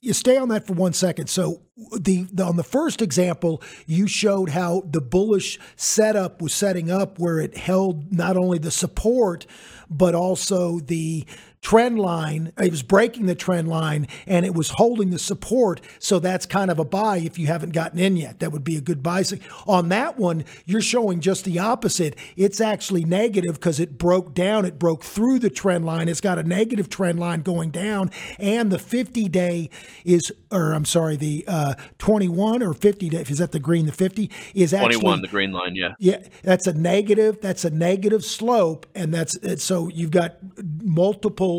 [0.00, 1.28] You stay on that for one second.
[1.28, 1.62] So
[1.98, 7.18] the, the, on the first example, you showed how the bullish setup was setting up,
[7.18, 9.46] where it held not only the support
[9.90, 11.26] but also the
[11.64, 12.52] trend line.
[12.58, 15.80] It was breaking the trend line and it was holding the support.
[15.98, 18.40] So that's kind of a buy if you haven't gotten in yet.
[18.40, 19.24] That would be a good buy.
[19.66, 22.16] On that one, you're showing just the opposite.
[22.36, 24.66] It's actually negative because it broke down.
[24.66, 26.08] It broke through the trend line.
[26.08, 28.10] It's got a negative trend line going down.
[28.38, 29.70] And the 50 day
[30.04, 33.86] is, or I'm sorry, the uh, 21 or 50 day, is that the green?
[33.86, 35.76] The 50 is actually 21, the green line.
[35.76, 35.94] Yeah.
[35.98, 36.18] Yeah.
[36.42, 37.40] That's a negative.
[37.40, 38.84] That's a negative slope.
[38.94, 40.36] And that's, so you've got
[40.82, 41.53] multiple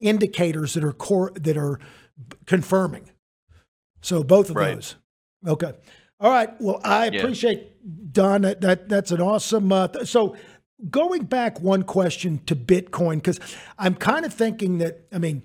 [0.00, 1.78] indicators that are core that are
[2.46, 3.10] confirming.
[4.00, 4.74] So both of right.
[4.74, 4.96] those.
[5.46, 5.72] Okay.
[6.20, 6.50] All right.
[6.60, 7.20] Well, I yeah.
[7.20, 8.42] appreciate Don.
[8.42, 9.70] That, that that's an awesome.
[9.72, 10.36] Uh, th- so
[10.90, 13.40] going back one question to Bitcoin because
[13.78, 15.42] I'm kind of thinking that I mean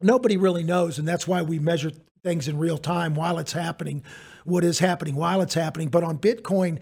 [0.00, 4.02] nobody really knows, and that's why we measure things in real time while it's happening.
[4.44, 5.88] What is happening while it's happening?
[5.88, 6.80] But on Bitcoin,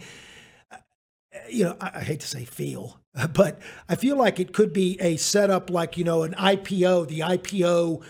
[1.48, 3.00] you know, I, I hate to say feel,
[3.32, 7.20] but I feel like it could be a setup like, you know, an IPO, the
[7.20, 8.02] IPO,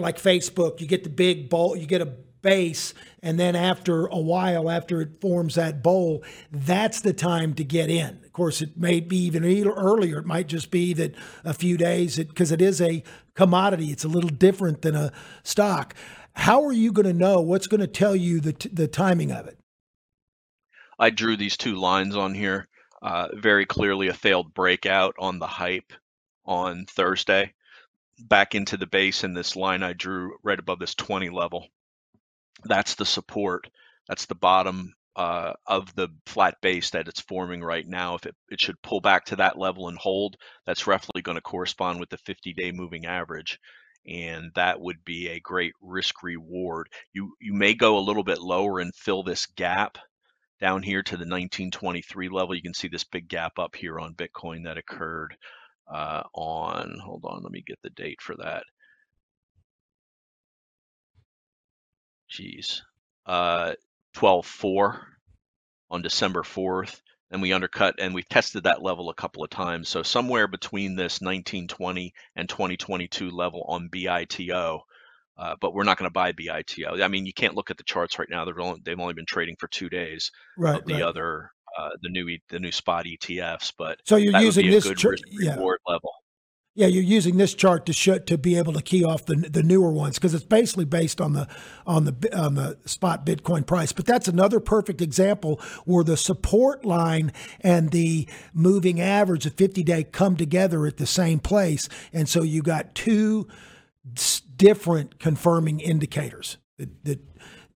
[0.00, 4.18] like Facebook, you get the big bowl, you get a base, and then after a
[4.18, 8.20] while, after it forms that bowl, that's the time to get in.
[8.24, 10.18] Of course, it may be even earlier.
[10.18, 11.14] It might just be that
[11.44, 13.02] a few days, because it, it is a
[13.34, 15.94] commodity, it's a little different than a stock.
[16.34, 19.32] How are you going to know what's going to tell you the, t- the timing
[19.32, 19.58] of it?
[20.98, 22.68] I drew these two lines on here
[23.02, 25.92] uh, very clearly a failed breakout on the hype
[26.44, 27.52] on Thursday.
[28.18, 31.68] Back into the base in this line I drew right above this 20 level.
[32.64, 33.68] That's the support.
[34.08, 38.14] That's the bottom uh, of the flat base that it's forming right now.
[38.14, 41.42] If it, it should pull back to that level and hold, that's roughly going to
[41.42, 43.58] correspond with the 50 day moving average.
[44.06, 46.88] And that would be a great risk reward.
[47.12, 49.98] You you may go a little bit lower and fill this gap
[50.60, 52.54] down here to the 1923 level.
[52.54, 55.36] You can see this big gap up here on Bitcoin that occurred
[55.92, 58.64] uh, on, hold on, let me get the date for that.
[62.28, 62.82] Geez,
[63.26, 63.74] uh,
[64.16, 65.00] 12.4
[65.90, 67.00] on December 4th.
[67.28, 69.88] And we undercut and we've tested that level a couple of times.
[69.88, 74.86] So somewhere between this 1920 and 2022 level on BITO,
[75.38, 77.02] uh, but we're not going to buy BITO.
[77.02, 78.44] I mean, you can't look at the charts right now.
[78.44, 81.02] They've only, they've only been trading for two days right, of the right.
[81.02, 83.72] other uh, the new the new spot ETFs.
[83.76, 85.56] But so you're using this chart, yeah.
[85.56, 86.10] level.
[86.74, 89.62] Yeah, you're using this chart to show, to be able to key off the the
[89.62, 91.48] newer ones because it's basically based on the
[91.86, 93.92] on the on the spot Bitcoin price.
[93.92, 99.82] But that's another perfect example where the support line and the moving average, the 50
[99.84, 103.48] day, come together at the same place, and so you got two
[104.56, 107.20] different confirming indicators that, that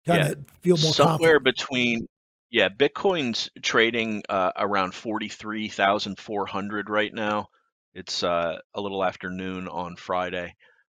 [0.06, 0.34] kind of yeah.
[0.60, 1.44] feel more somewhere confident.
[1.44, 2.06] between
[2.50, 7.48] yeah bitcoin's trading uh, around 43400 right now
[7.94, 10.54] it's uh, a little after noon on friday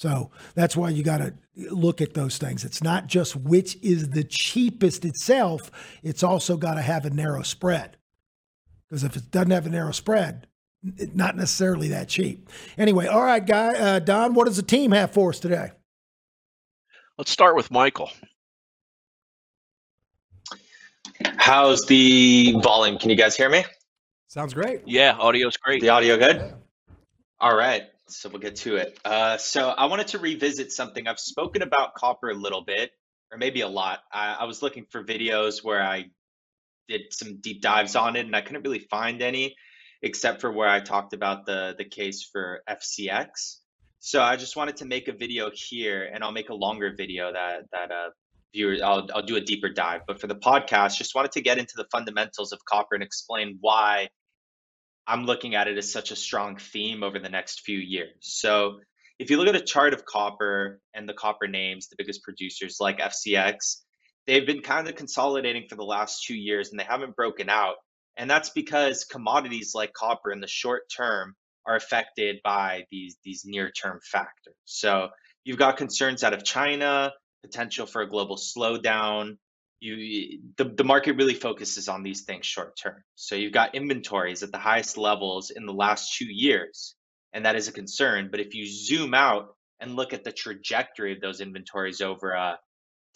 [0.00, 1.34] So that's why you got to
[1.70, 2.64] look at those things.
[2.64, 5.70] It's not just which is the cheapest itself,
[6.02, 7.98] it's also got to have a narrow spread.
[8.88, 10.46] Because if it doesn't have a narrow spread,
[11.12, 12.48] not necessarily that cheap.
[12.78, 15.70] Anyway, all right, guy, uh, Don, what does the team have for us today?
[17.18, 18.10] Let's start with Michael.
[21.36, 22.96] How's the volume?
[22.96, 23.66] Can you guys hear me?
[24.28, 24.80] Sounds great.
[24.86, 25.82] Yeah, audio's great.
[25.82, 26.36] The audio good?
[26.36, 26.52] Yeah.
[27.38, 28.98] All right so we'll get to it.
[29.04, 31.06] Uh, so I wanted to revisit something.
[31.06, 32.90] I've spoken about copper a little bit,
[33.32, 34.00] or maybe a lot.
[34.12, 36.06] I, I, was looking for videos where I
[36.88, 39.56] did some deep dives on it, and I couldn't really find any,
[40.02, 43.58] except for where I talked about the the case for FCX.
[44.00, 47.32] So I just wanted to make a video here, and I'll make a longer video
[47.32, 48.10] that that uh,
[48.54, 48.80] viewers.
[48.82, 50.02] I'll I'll do a deeper dive.
[50.06, 53.58] But for the podcast, just wanted to get into the fundamentals of copper and explain
[53.60, 54.08] why
[55.10, 58.14] I'm looking at it as such a strong theme over the next few years.
[58.20, 58.78] So
[59.18, 62.76] if you look at a chart of copper and the copper names, the biggest producers
[62.78, 63.80] like FCX,
[64.28, 67.74] they've been kind of consolidating for the last two years and they haven't broken out.
[68.16, 71.34] And that's because commodities like copper in the short term
[71.66, 74.54] are affected by these these near term factors.
[74.64, 75.08] So
[75.44, 79.38] you've got concerns out of China, potential for a global slowdown,
[79.80, 83.02] you the, the market really focuses on these things short term.
[83.14, 86.94] So you've got inventories at the highest levels in the last two years
[87.32, 88.28] and that is a concern.
[88.30, 92.58] But if you zoom out and look at the trajectory of those inventories over a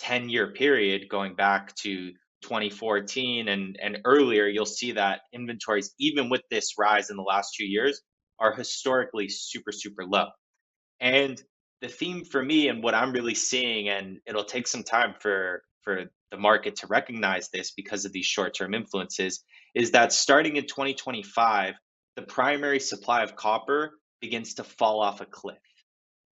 [0.00, 2.10] 10 year period going back to
[2.42, 7.54] 2014 and and earlier you'll see that inventories even with this rise in the last
[7.56, 8.02] two years
[8.38, 10.26] are historically super super low.
[11.00, 11.40] And
[11.80, 15.62] the theme for me and what i'm really seeing and it'll take some time for
[15.82, 19.44] for the market to recognize this because of these short term influences
[19.74, 21.74] is that starting in 2025,
[22.16, 25.56] the primary supply of copper begins to fall off a cliff.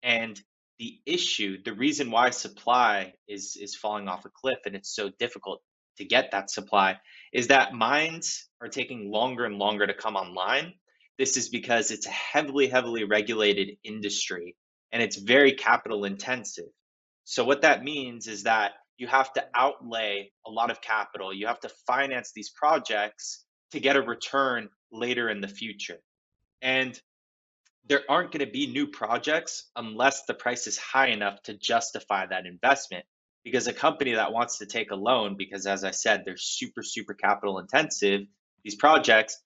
[0.01, 0.39] And
[0.79, 5.11] the issue, the reason why supply is, is falling off a cliff and it's so
[5.19, 5.61] difficult
[5.97, 6.97] to get that supply
[7.31, 10.73] is that mines are taking longer and longer to come online.
[11.19, 14.55] This is because it's a heavily, heavily regulated industry
[14.91, 16.71] and it's very capital intensive.
[17.23, 18.71] So, what that means is that
[19.01, 21.33] you have to outlay a lot of capital.
[21.33, 25.97] You have to finance these projects to get a return later in the future.
[26.61, 27.01] And
[27.89, 32.27] there aren't going to be new projects unless the price is high enough to justify
[32.27, 33.03] that investment.
[33.43, 36.83] Because a company that wants to take a loan, because as I said, they're super,
[36.83, 38.21] super capital intensive,
[38.63, 39.41] these projects,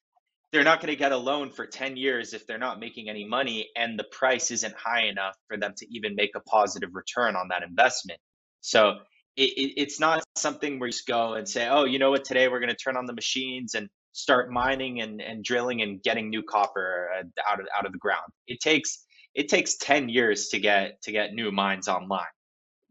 [0.51, 3.25] they're not going to get a loan for 10 years if they're not making any
[3.25, 7.37] money and the price isn't high enough for them to even make a positive return
[7.37, 8.19] on that investment.
[8.59, 8.97] So
[9.37, 12.23] it, it, it's not something where you just go and say, oh, you know what,
[12.23, 16.01] today we're going to turn on the machines and start mining and, and drilling and
[16.01, 18.31] getting new copper uh, out of out of the ground.
[18.47, 22.23] It takes it takes 10 years to get to get new mines online.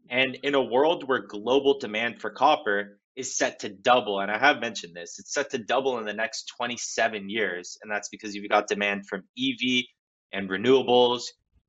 [0.09, 4.19] And in a world where global demand for copper is set to double.
[4.19, 7.77] And I have mentioned this, it's set to double in the next 27 years.
[7.81, 9.85] And that's because you've got demand from EV
[10.31, 11.23] and renewables,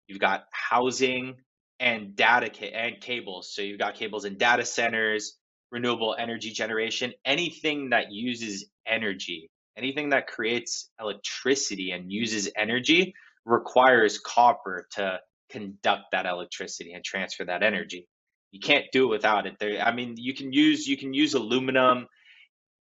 [0.07, 1.37] you've got housing
[1.81, 3.53] and data ca- and cables.
[3.55, 5.37] So you've got cables in data centers,
[5.71, 13.15] renewable energy generation, anything that uses energy, anything that creates electricity and uses energy
[13.45, 15.21] requires copper to
[15.51, 18.07] conduct that electricity and transfer that energy
[18.51, 19.59] you can't do it without it.
[19.59, 22.07] There, I mean, you can use you can use aluminum.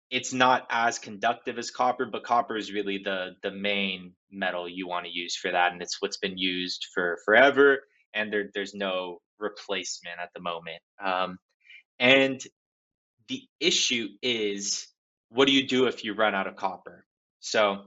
[0.10, 4.88] It's not as conductive as copper, but copper is really the the main metal you
[4.88, 7.80] want to use for that, and it's what's been used for forever.
[8.16, 10.82] And there there's no replacement at the moment.
[11.04, 11.38] Um,
[12.00, 12.42] and
[13.28, 14.88] the issue is,
[15.30, 17.06] what do you do if you run out of copper?
[17.40, 17.86] So,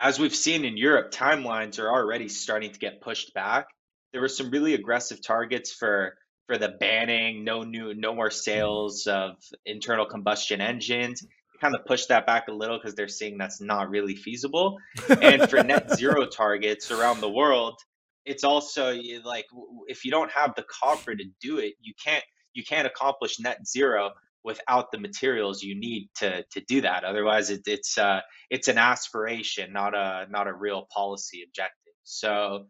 [0.00, 3.68] as we've seen in Europe, timelines are already starting to get pushed back.
[4.12, 6.16] There were some really aggressive targets for
[6.46, 11.26] for the banning, no new, no more sales of internal combustion engines.
[11.60, 14.78] kind of push that back a little because they're seeing that's not really feasible.
[15.22, 17.80] And for net zero targets around the world,
[18.26, 19.46] it's also like
[19.86, 23.66] if you don't have the copper to do it, you can't you can't accomplish net
[23.66, 24.10] zero
[24.42, 27.04] without the materials you need to to do that.
[27.04, 28.20] Otherwise, it, it's uh,
[28.50, 31.94] it's an aspiration, not a not a real policy objective.
[32.02, 32.66] So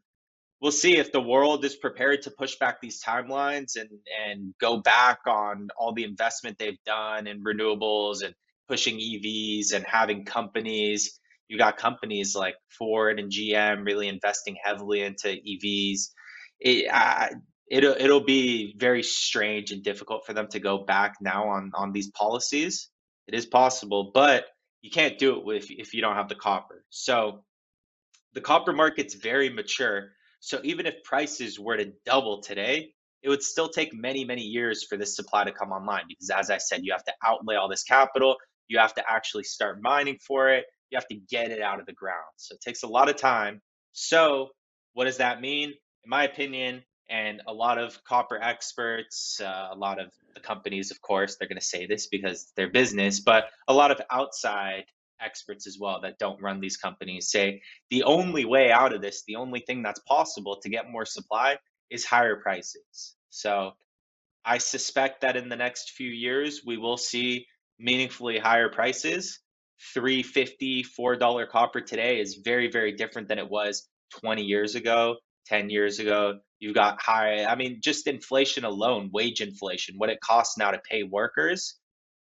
[0.61, 3.89] we'll see if the world is prepared to push back these timelines and
[4.27, 8.35] and go back on all the investment they've done in renewables and
[8.69, 11.19] pushing EVs and having companies.
[11.49, 16.09] You got companies like Ford and GM really investing heavily into EVs.
[16.61, 17.29] It, uh,
[17.71, 21.93] it'll it'll be very strange and difficult for them to go back now on on
[21.93, 22.91] these policies.
[23.27, 24.47] It is possible, but
[24.83, 26.85] you can't do it if if you don't have the copper.
[26.91, 27.45] So
[28.35, 30.11] the copper market's very mature
[30.47, 32.93] so even if prices were to double today,
[33.23, 36.51] it would still take many, many years for this supply to come online because, as
[36.51, 38.37] I said, you have to outlay all this capital.
[38.69, 40.67] You have to actually start mining for it.
[40.91, 42.33] You have to get it out of the ground.
[42.37, 43.61] So it takes a lot of time.
[43.93, 44.51] So,
[44.95, 45.71] what does that mean?
[45.71, 50.91] In my opinion, and a lot of copper experts, uh, a lot of the companies,
[50.91, 54.85] of course, they're going to say this because they're business, but a lot of outside
[55.21, 59.23] experts as well that don't run these companies say the only way out of this,
[59.27, 61.57] the only thing that's possible to get more supply
[61.91, 63.15] is higher prices.
[63.31, 63.73] So
[64.45, 67.47] I suspect that in the next few years, we will see
[67.79, 69.41] meaningfully higher prices.
[69.95, 73.89] 350 $4 copper today is very, very different than it was
[74.21, 75.17] 20 years ago,
[75.47, 76.39] 10 years ago.
[76.59, 80.81] You've got high, I mean, just inflation alone, wage inflation, what it costs now to
[80.91, 81.79] pay workers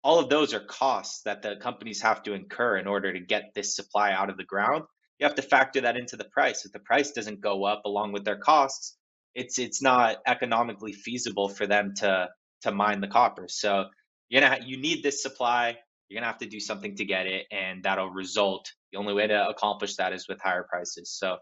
[0.07, 3.53] all of those are costs that the companies have to incur in order to get
[3.53, 4.83] this supply out of the ground.
[5.19, 6.65] You have to factor that into the price.
[6.65, 8.95] If the price doesn't go up along with their costs,
[9.35, 12.29] it's it's not economically feasible for them to
[12.61, 13.47] to mine the copper.
[13.49, 13.85] So
[14.29, 15.77] you know you need this supply.
[16.09, 18.71] You're gonna have to do something to get it, and that'll result.
[18.91, 21.11] The only way to accomplish that is with higher prices.
[21.11, 21.37] So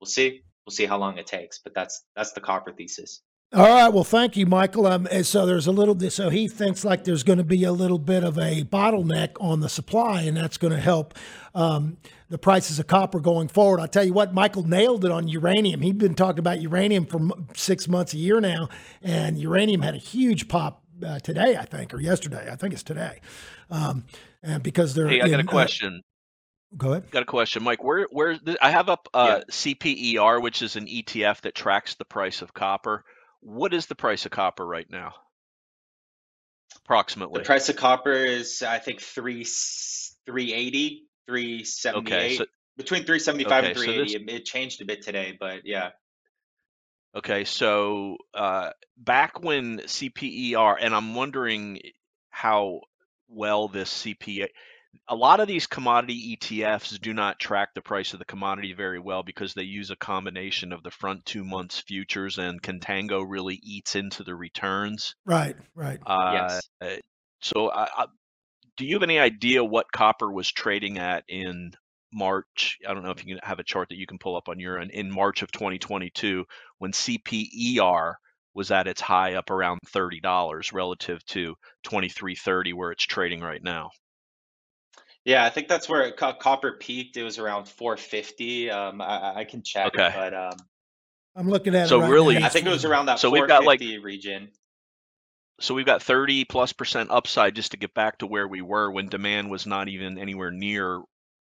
[0.00, 0.42] we'll see.
[0.66, 3.22] We'll see how long it takes, but that's that's the copper thesis.
[3.52, 3.88] All right.
[3.88, 4.86] Well, thank you, Michael.
[4.88, 5.96] Um, so there's a little.
[6.10, 9.60] So he thinks like there's going to be a little bit of a bottleneck on
[9.60, 11.14] the supply, and that's going to help
[11.54, 11.98] um,
[12.30, 13.78] the prices of copper going forward.
[13.78, 15.82] I'll tell you what, Michael nailed it on uranium.
[15.82, 17.20] He'd been talking about uranium for
[17.54, 18.70] six months, a year now,
[19.02, 22.48] and uranium had a huge pop uh, today, I think, or yesterday.
[22.50, 23.20] I think it's today,
[23.70, 24.04] um,
[24.42, 25.08] and because they're.
[25.08, 26.00] Hey, I got in, a uh, question.
[26.02, 26.08] Uh,
[26.76, 27.10] Go ahead.
[27.10, 27.84] Got a question, Mike.
[27.84, 29.44] Where where I have up uh, yeah.
[29.50, 33.04] CPER, which is an ETF that tracks the price of copper.
[33.40, 35.14] What is the price of copper right now?
[36.84, 37.40] Approximately.
[37.40, 42.14] The price of copper is, I think, three 380, 378.
[42.14, 44.12] Okay, so, between 375 okay, and 380.
[44.12, 45.90] So this, it changed a bit today, but yeah.
[47.16, 51.80] Okay, so uh, back when CPER, and I'm wondering
[52.30, 52.80] how
[53.28, 54.48] well this CPA
[55.08, 58.98] a lot of these commodity ETFs do not track the price of the commodity very
[58.98, 63.60] well because they use a combination of the front two months futures and contango really
[63.62, 65.14] eats into the returns.
[65.24, 65.98] Right, right.
[66.06, 66.68] Uh, yes.
[66.80, 66.96] Uh,
[67.40, 68.06] so, I,
[68.76, 71.72] do you have any idea what copper was trading at in
[72.14, 72.78] March?
[72.88, 74.58] I don't know if you can have a chart that you can pull up on
[74.60, 76.44] your end in March of 2022
[76.78, 78.14] when CPER
[78.54, 81.54] was at its high up around $30 relative to
[81.86, 83.90] 23.30 where it's trading right now.
[85.24, 87.16] Yeah, I think that's where co- copper peaked.
[87.16, 88.70] It was around 450.
[88.70, 90.12] Um, I, I can check, Okay.
[90.14, 90.52] but um,
[91.34, 92.46] I'm looking at So it right really- now.
[92.46, 94.50] I think it was around that So we've got, like- 450 region.
[95.60, 98.90] So we've got 30 plus percent upside just to get back to where we were
[98.90, 101.00] when demand was not even anywhere near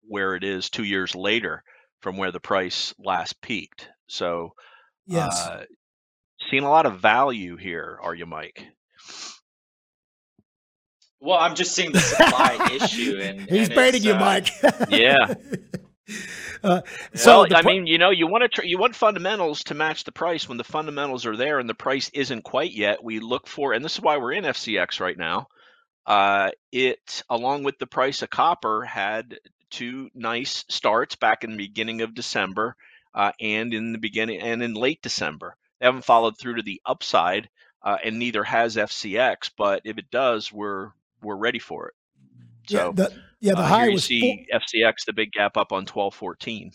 [0.08, 1.62] where it is two years later
[2.00, 3.88] from where the price last peaked.
[4.08, 4.54] So,
[5.06, 5.46] Yes.
[5.46, 5.64] uh,
[6.50, 8.66] seeing a lot of value here, are you, Mike?
[11.20, 14.50] Well, I'm just seeing the supply issue, and He's and baiting you, uh, Mike.
[14.88, 15.16] Yeah.
[16.62, 16.82] uh,
[17.14, 19.64] so well, the I pro- mean, you know, you want to tr- you want fundamentals
[19.64, 20.48] to match the price.
[20.48, 23.84] When the fundamentals are there and the price isn't quite yet, we look for, and
[23.84, 25.48] this is why we're in FCX right now.
[26.06, 29.38] Uh, it, along with the price of copper, had
[29.70, 32.76] two nice starts back in the beginning of December
[33.14, 35.56] uh, and in the beginning and in late December.
[35.80, 37.48] They haven't followed through to the upside,
[37.82, 39.50] uh, and neither has FCX.
[39.56, 40.90] But if it does, we're
[41.22, 41.94] we're ready for it.
[42.68, 45.56] yeah, So the yeah the uh, high here you was see FCX, the big gap
[45.56, 46.72] up on twelve fourteen.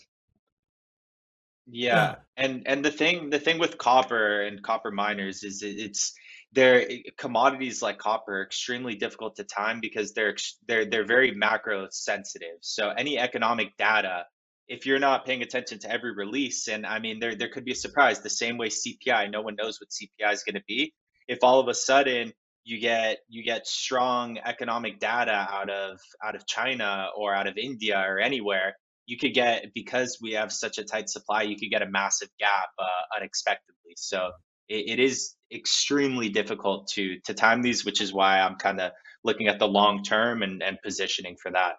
[1.66, 6.14] Yeah, and and the thing the thing with copper and copper miners is it, it's
[6.54, 6.86] they're
[7.18, 10.36] commodities like copper are extremely difficult to time because they're
[10.66, 12.58] they're they're very macro sensitive.
[12.60, 14.24] So any economic data,
[14.68, 17.72] if you're not paying attention to every release, and I mean there there could be
[17.72, 20.94] a surprise the same way CPI, no one knows what CPI is going to be.
[21.26, 22.32] If all of a sudden
[22.64, 27.56] you get you get strong economic data out of out of China or out of
[27.56, 28.76] India or anywhere,
[29.06, 32.28] you could get because we have such a tight supply, you could get a massive
[32.38, 33.94] gap uh, unexpectedly.
[33.96, 34.30] So
[34.68, 38.92] it, it is extremely difficult to to time these, which is why I'm kind of
[39.22, 41.74] looking at the long term and and positioning for that.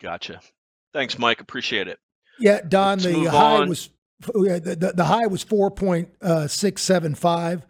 [0.00, 0.40] Gotcha.
[0.92, 1.40] Thanks, Mike.
[1.40, 1.98] Appreciate it.
[2.38, 3.68] Yeah, Don, Let's the high on.
[3.68, 3.90] was
[4.34, 7.66] oh, the, the, the high was four point uh, six seven five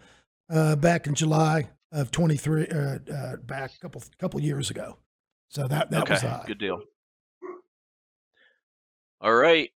[0.50, 4.98] uh, back in July of twenty three, uh, uh, back a couple couple years ago.
[5.48, 6.44] So that that was okay, the high.
[6.46, 6.80] good deal.
[9.20, 9.70] All right,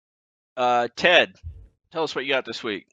[0.56, 1.34] uh, Ted,
[1.92, 2.86] tell us what you got this week.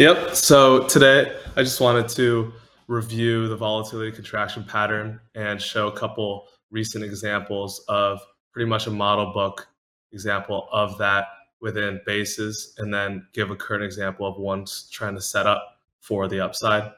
[0.00, 0.34] Yep.
[0.34, 2.54] So today I just wanted to
[2.88, 8.18] review the volatility contraction pattern and show a couple recent examples of
[8.50, 9.68] pretty much a model book
[10.12, 11.26] example of that
[11.60, 16.28] within bases and then give a current example of one trying to set up for
[16.28, 16.90] the upside.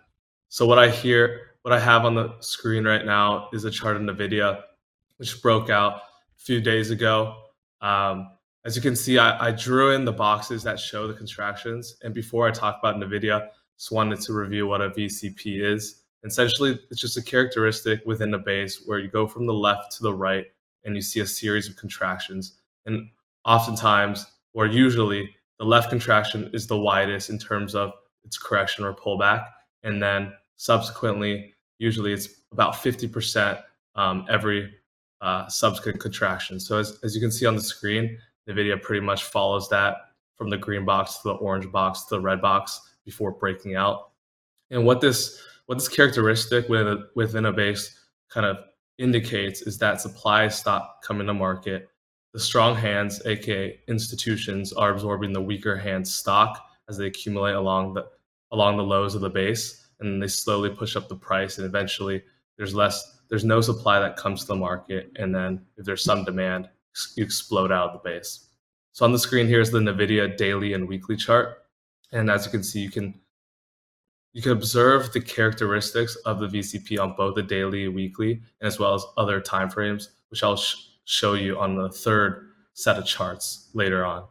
[0.49, 3.97] So what I hear, what I have on the screen right now is a chart
[3.97, 4.63] of NVIDIA,
[5.17, 6.01] which broke out a
[6.39, 7.35] few days ago.
[7.81, 8.31] Um,
[8.65, 11.97] as you can see, I, I drew in the boxes that show the contractions.
[12.03, 16.03] And before I talk about NVIDIA, just wanted to review what a VCP is.
[16.25, 20.05] Essentially, it's just a characteristic within a base where you go from the left to
[20.05, 20.47] the right
[20.85, 22.61] and you see a series of contractions.
[22.87, 23.09] And
[23.45, 27.93] oftentimes, or usually, the left contraction is the widest in terms of
[28.25, 29.47] its correction or pullback.
[29.83, 33.61] And then subsequently, usually it's about 50%
[33.97, 34.73] um, every
[35.21, 36.61] uh, subsequent contraction.
[36.61, 39.97] So as, as you can see on the screen, NVIDIA pretty much follows that
[40.37, 44.11] from the green box to the orange box to the red box before breaking out.
[44.71, 48.59] And what this what this characteristic within a, within a base kind of
[48.99, 51.89] indicates is that supply stopped coming to market.
[52.33, 57.95] The strong hands, aka institutions, are absorbing the weaker hands stock as they accumulate along
[57.95, 58.07] the
[58.51, 62.23] along the lows of the base, and they slowly push up the price, and eventually
[62.57, 66.25] there's less there's no supply that comes to the market, and then if there's some
[66.25, 66.69] demand,
[67.17, 68.49] explode out of the base.
[68.93, 71.65] So on the screen here is the NVIDIA daily and weekly chart.
[72.13, 73.15] And as you can see, you can
[74.33, 78.67] you can observe the characteristics of the VCP on both the daily and weekly, and
[78.67, 83.05] as well as other timeframes, which I'll sh- show you on the third set of
[83.05, 84.25] charts later on.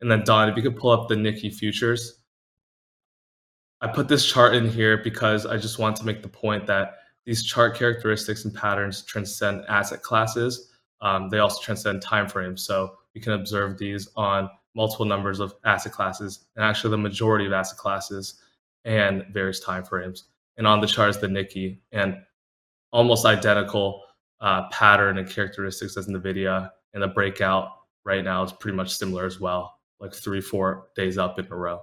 [0.00, 2.18] And then Don, if you could pull up the Nikkei futures.
[3.80, 6.98] I put this chart in here because I just want to make the point that
[7.24, 10.69] these chart characteristics and patterns transcend asset classes.
[11.02, 12.60] Um, they also transcend timeframes.
[12.60, 17.46] So we can observe these on multiple numbers of asset classes and actually the majority
[17.46, 18.40] of asset classes
[18.84, 20.24] and various timeframes.
[20.56, 22.18] And on the chart is the Nikkei and
[22.92, 24.02] almost identical
[24.40, 26.70] uh, pattern and characteristics as NVIDIA.
[26.94, 27.68] And the breakout
[28.04, 31.56] right now is pretty much similar as well, like three, four days up in a
[31.56, 31.80] row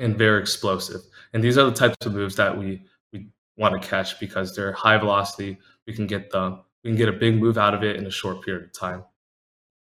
[0.00, 1.02] and very explosive.
[1.32, 2.82] And these are the types of moves that we
[3.12, 5.58] we want to catch because they're high velocity.
[5.86, 6.62] We can get them.
[6.82, 9.04] We can get a big move out of it in a short period of time.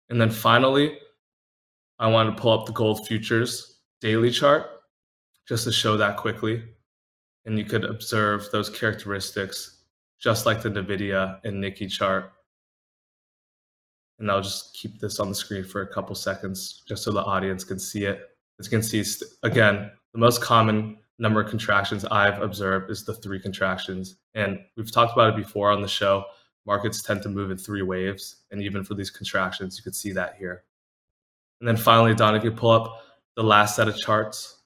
[0.09, 0.97] And then finally,
[1.99, 4.67] I want to pull up the gold futures daily chart
[5.47, 6.63] just to show that quickly.
[7.45, 9.83] And you could observe those characteristics
[10.19, 12.33] just like the NVIDIA and Nikkei chart.
[14.19, 17.23] And I'll just keep this on the screen for a couple seconds just so the
[17.23, 18.21] audience can see it.
[18.59, 19.03] As you can see,
[19.43, 24.17] again, the most common number of contractions I've observed is the three contractions.
[24.33, 26.25] And we've talked about it before on the show.
[26.67, 28.43] Markets tend to move in three waves.
[28.51, 30.63] And even for these contractions, you could see that here.
[31.59, 33.01] And then finally, Don, if you pull up
[33.35, 34.61] the last set of charts.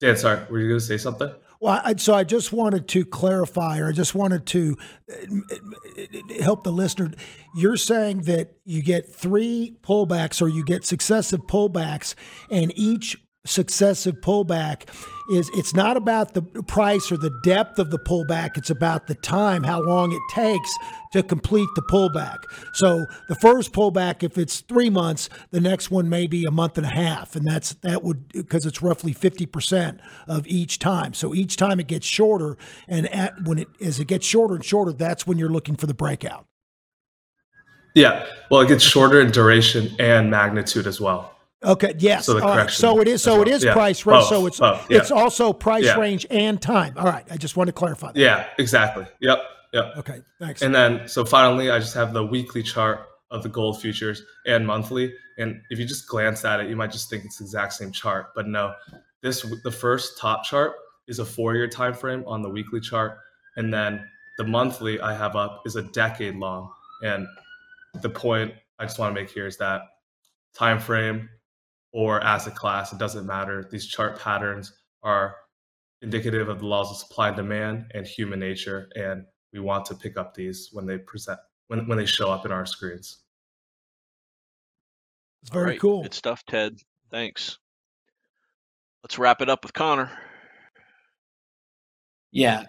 [0.00, 1.30] Dan, sorry, were you going to say something?
[1.60, 4.76] Well, I, so I just wanted to clarify, or I just wanted to
[5.10, 7.12] uh, help the listener.
[7.56, 12.14] You're saying that you get three pullbacks, or you get successive pullbacks,
[12.50, 14.88] and each successive pullback
[15.30, 19.14] is it's not about the price or the depth of the pullback it's about the
[19.14, 20.70] time how long it takes
[21.12, 22.38] to complete the pullback.
[22.72, 26.78] So the first pullback if it's three months the next one may be a month
[26.78, 31.12] and a half and that's that would because it's roughly 50% of each time.
[31.12, 32.56] So each time it gets shorter
[32.88, 35.86] and at, when it as it gets shorter and shorter that's when you're looking for
[35.86, 36.46] the breakout.
[37.94, 38.26] Yeah.
[38.50, 41.33] Well it gets shorter in duration and magnitude as well
[41.64, 41.94] Okay.
[41.98, 42.26] Yes.
[42.26, 42.70] So, right.
[42.70, 43.22] so it is.
[43.22, 43.42] So well.
[43.42, 43.72] it is yeah.
[43.72, 44.26] price range.
[44.26, 44.84] So it's yeah.
[44.90, 45.98] it's also price yeah.
[45.98, 46.94] range and time.
[46.96, 47.24] All right.
[47.30, 48.20] I just want to clarify that.
[48.20, 48.46] Yeah.
[48.58, 49.06] Exactly.
[49.20, 49.38] Yep.
[49.72, 49.96] Yep.
[49.98, 50.22] Okay.
[50.38, 50.62] Thanks.
[50.62, 54.66] And then so finally, I just have the weekly chart of the gold futures and
[54.66, 55.12] monthly.
[55.38, 57.90] And if you just glance at it, you might just think it's the exact same
[57.90, 58.74] chart, but no.
[59.20, 60.74] This the first top chart
[61.08, 63.18] is a four-year time frame on the weekly chart,
[63.56, 64.06] and then
[64.38, 66.70] the monthly I have up is a decade long.
[67.02, 67.26] And
[68.02, 69.82] the point I just want to make here is that
[70.54, 71.28] time frame
[71.94, 73.66] or asset class, it doesn't matter.
[73.70, 74.72] These chart patterns
[75.04, 75.36] are
[76.02, 79.94] indicative of the laws of supply and demand and human nature, and we want to
[79.94, 81.38] pick up these when they present
[81.68, 83.20] when when they show up in our screens.
[85.42, 85.80] It's very right.
[85.80, 86.02] cool.
[86.02, 86.78] Good stuff, Ted.
[87.10, 87.58] Thanks.
[89.04, 90.10] Let's wrap it up with Connor.
[92.32, 92.64] Yeah.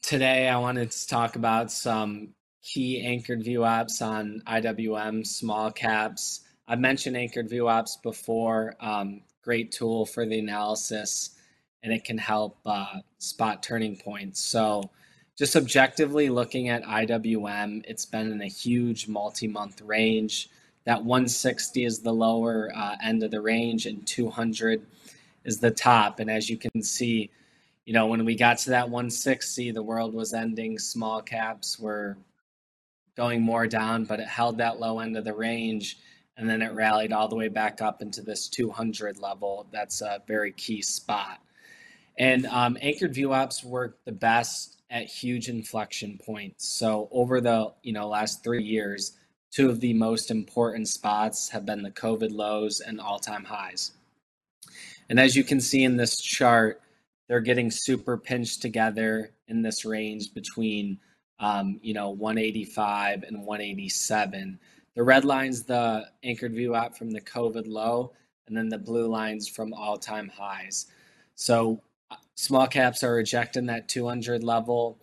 [0.00, 2.30] Today I wanted to talk about some
[2.62, 8.74] key anchored VWAPs on IWM small caps I've mentioned Anchored VWAPs before.
[8.78, 11.30] Um, great tool for the analysis,
[11.82, 14.40] and it can help uh, spot turning points.
[14.40, 14.90] So,
[15.38, 20.50] just objectively looking at IWM, it's been in a huge multi-month range.
[20.84, 24.84] That 160 is the lower uh, end of the range, and 200
[25.44, 26.20] is the top.
[26.20, 27.30] And as you can see,
[27.86, 30.78] you know, when we got to that 160, the world was ending.
[30.78, 32.18] Small caps were
[33.16, 35.96] going more down, but it held that low end of the range
[36.38, 39.66] and then it rallied all the way back up into this 200 level.
[39.72, 41.40] That's a very key spot.
[42.16, 46.68] And um, anchored VWAPs work the best at huge inflection points.
[46.78, 49.12] So over the you know last three years,
[49.50, 53.92] two of the most important spots have been the COVID lows and all-time highs.
[55.10, 56.80] And as you can see in this chart,
[57.28, 60.98] they're getting super pinched together in this range between
[61.40, 64.58] um, you know 185 and 187.
[64.98, 68.14] The red line's the anchored VWAP from the COVID low,
[68.48, 70.86] and then the blue lines from all time highs.
[71.36, 71.80] So
[72.10, 74.98] uh, small caps are rejecting that 200 level,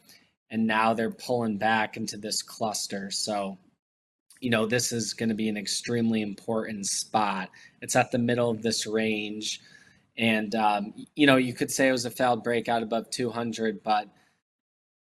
[0.52, 3.10] and now they're pulling back into this cluster.
[3.10, 3.58] So,
[4.42, 7.50] you know, this is going to be an extremely important spot.
[7.82, 9.62] It's at the middle of this range.
[10.18, 14.10] And, um, you know, you could say it was a failed breakout above 200, but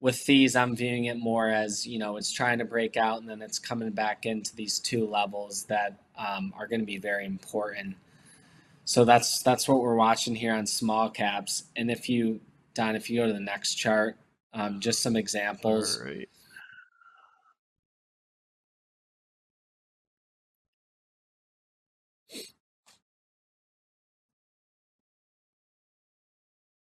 [0.01, 3.29] with these, I'm viewing it more as you know it's trying to break out and
[3.29, 7.25] then it's coming back into these two levels that um, are going to be very
[7.27, 7.97] important.
[8.85, 11.65] So that's that's what we're watching here on small caps.
[11.77, 12.41] And if you
[12.75, 14.17] Don, if you go to the next chart,
[14.55, 16.01] um, just some examples.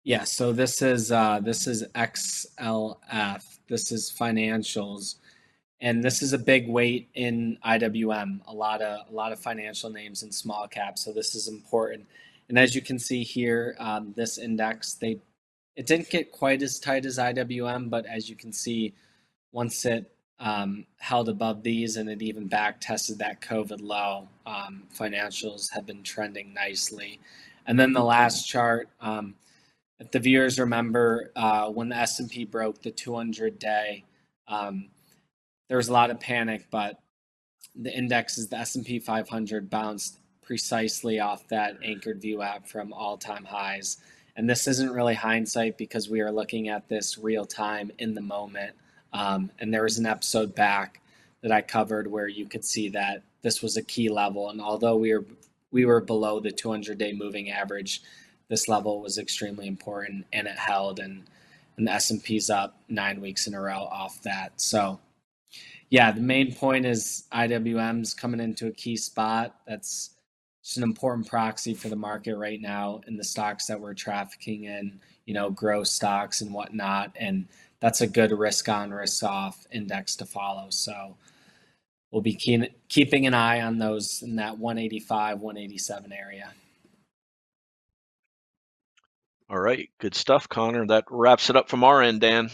[0.08, 3.44] Yeah, so this is uh, this is XLF.
[3.68, 5.16] This is financials,
[5.82, 8.40] and this is a big weight in IWM.
[8.48, 11.04] A lot of a lot of financial names in small caps.
[11.04, 12.08] So this is important.
[12.48, 15.20] And as you can see here, um, this index they
[15.76, 18.94] it didn't get quite as tight as IWM, but as you can see,
[19.52, 24.84] once it um, held above these and it even back tested that COVID low, um,
[24.98, 27.20] financials have been trending nicely.
[27.66, 28.88] And then the last chart.
[29.02, 29.36] Um,
[30.00, 34.04] if the viewers remember uh, when the S&P broke the 200 day,
[34.48, 34.90] um,
[35.68, 37.00] there was a lot of panic, but
[37.76, 43.98] the indexes, the S&P 500 bounced precisely off that anchored VWAP from all-time highs.
[44.36, 48.22] And this isn't really hindsight because we are looking at this real time in the
[48.22, 48.76] moment.
[49.12, 51.02] Um, and there was an episode back
[51.42, 54.50] that I covered where you could see that this was a key level.
[54.50, 55.26] And although we were
[55.72, 58.02] we were below the 200 day moving average,
[58.50, 61.24] this level was extremely important and it held and
[61.78, 64.60] and the S&P's up 9 weeks in a row off that.
[64.60, 65.00] So
[65.90, 69.56] yeah, the main point is IWM's coming into a key spot.
[69.68, 70.16] That's
[70.64, 74.64] just an important proxy for the market right now and the stocks that we're trafficking
[74.66, 75.00] in.
[75.28, 77.12] you know, growth stocks and whatnot.
[77.20, 77.48] And
[77.80, 80.68] that's a good risk on, risk off index to follow.
[80.70, 81.16] So
[82.10, 86.54] we'll be keeping an eye on those in that 185, 187 area.
[89.50, 90.86] All right, good stuff, Connor.
[90.88, 92.50] That wraps it up from our end, Dan.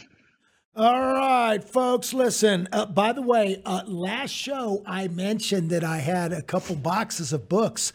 [0.76, 2.68] All right, folks, listen.
[2.72, 7.32] Uh, by the way, uh, last show I mentioned that I had a couple boxes
[7.32, 7.94] of books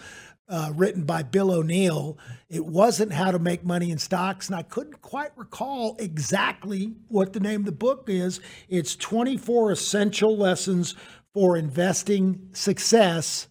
[0.48, 2.18] uh, written by Bill O'Neil.
[2.48, 7.32] It wasn't How to Make Money in Stocks, and I couldn't quite recall exactly what
[7.32, 8.40] the name of the book is.
[8.68, 10.94] It's 24 Essential Lessons
[11.34, 13.48] for Investing Success,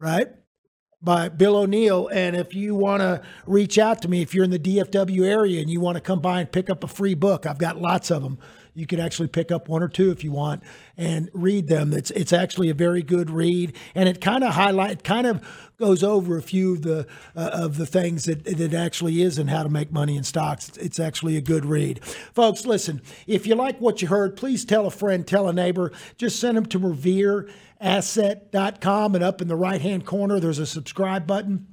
[0.00, 0.28] right?
[1.00, 2.08] By Bill O'Neil.
[2.08, 5.60] And if you want to reach out to me, if you're in the DFW area
[5.60, 8.10] and you want to come by and pick up a free book, I've got lots
[8.10, 8.38] of them
[8.78, 10.62] you could actually pick up one or two if you want
[10.96, 11.92] and read them.
[11.92, 15.42] It's it's actually a very good read, and it kind of highlight, kind of
[15.78, 19.50] goes over a few of the uh, of the things that that actually is and
[19.50, 20.68] how to make money in stocks.
[20.68, 22.66] It's, it's actually a good read, folks.
[22.66, 25.90] Listen, if you like what you heard, please tell a friend, tell a neighbor.
[26.16, 31.26] Just send them to revereasset.com, and up in the right hand corner, there's a subscribe
[31.26, 31.66] button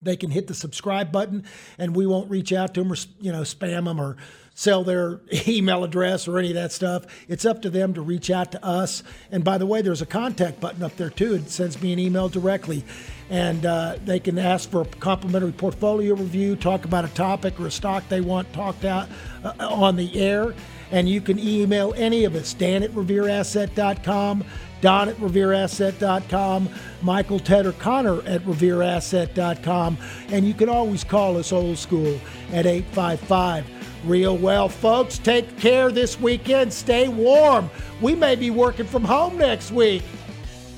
[0.00, 1.42] they can hit the subscribe button
[1.76, 4.16] and we won't reach out to them or you know spam them or
[4.58, 7.04] sell their email address or any of that stuff.
[7.28, 9.04] It's up to them to reach out to us.
[9.30, 11.34] And by the way, there's a contact button up there too.
[11.34, 12.84] It sends me an email directly.
[13.30, 17.68] And uh, they can ask for a complimentary portfolio review, talk about a topic or
[17.68, 19.08] a stock they want talked out
[19.44, 20.54] uh, on the air.
[20.90, 24.44] And you can email any of us, Dan at revereasset.com,
[24.80, 26.68] Don at revereasset.com,
[27.02, 29.98] Michael, Ted, or Connor at revereasset.com.
[30.30, 32.18] And you can always call us old school
[32.52, 34.68] at 855 real well.
[34.68, 36.72] Folks, take care this weekend.
[36.72, 37.70] Stay warm.
[38.00, 40.02] We may be working from home next week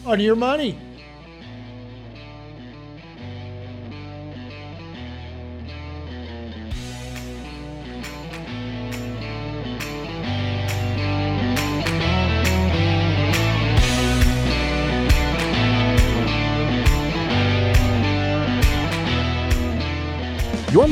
[0.07, 0.77] on your money.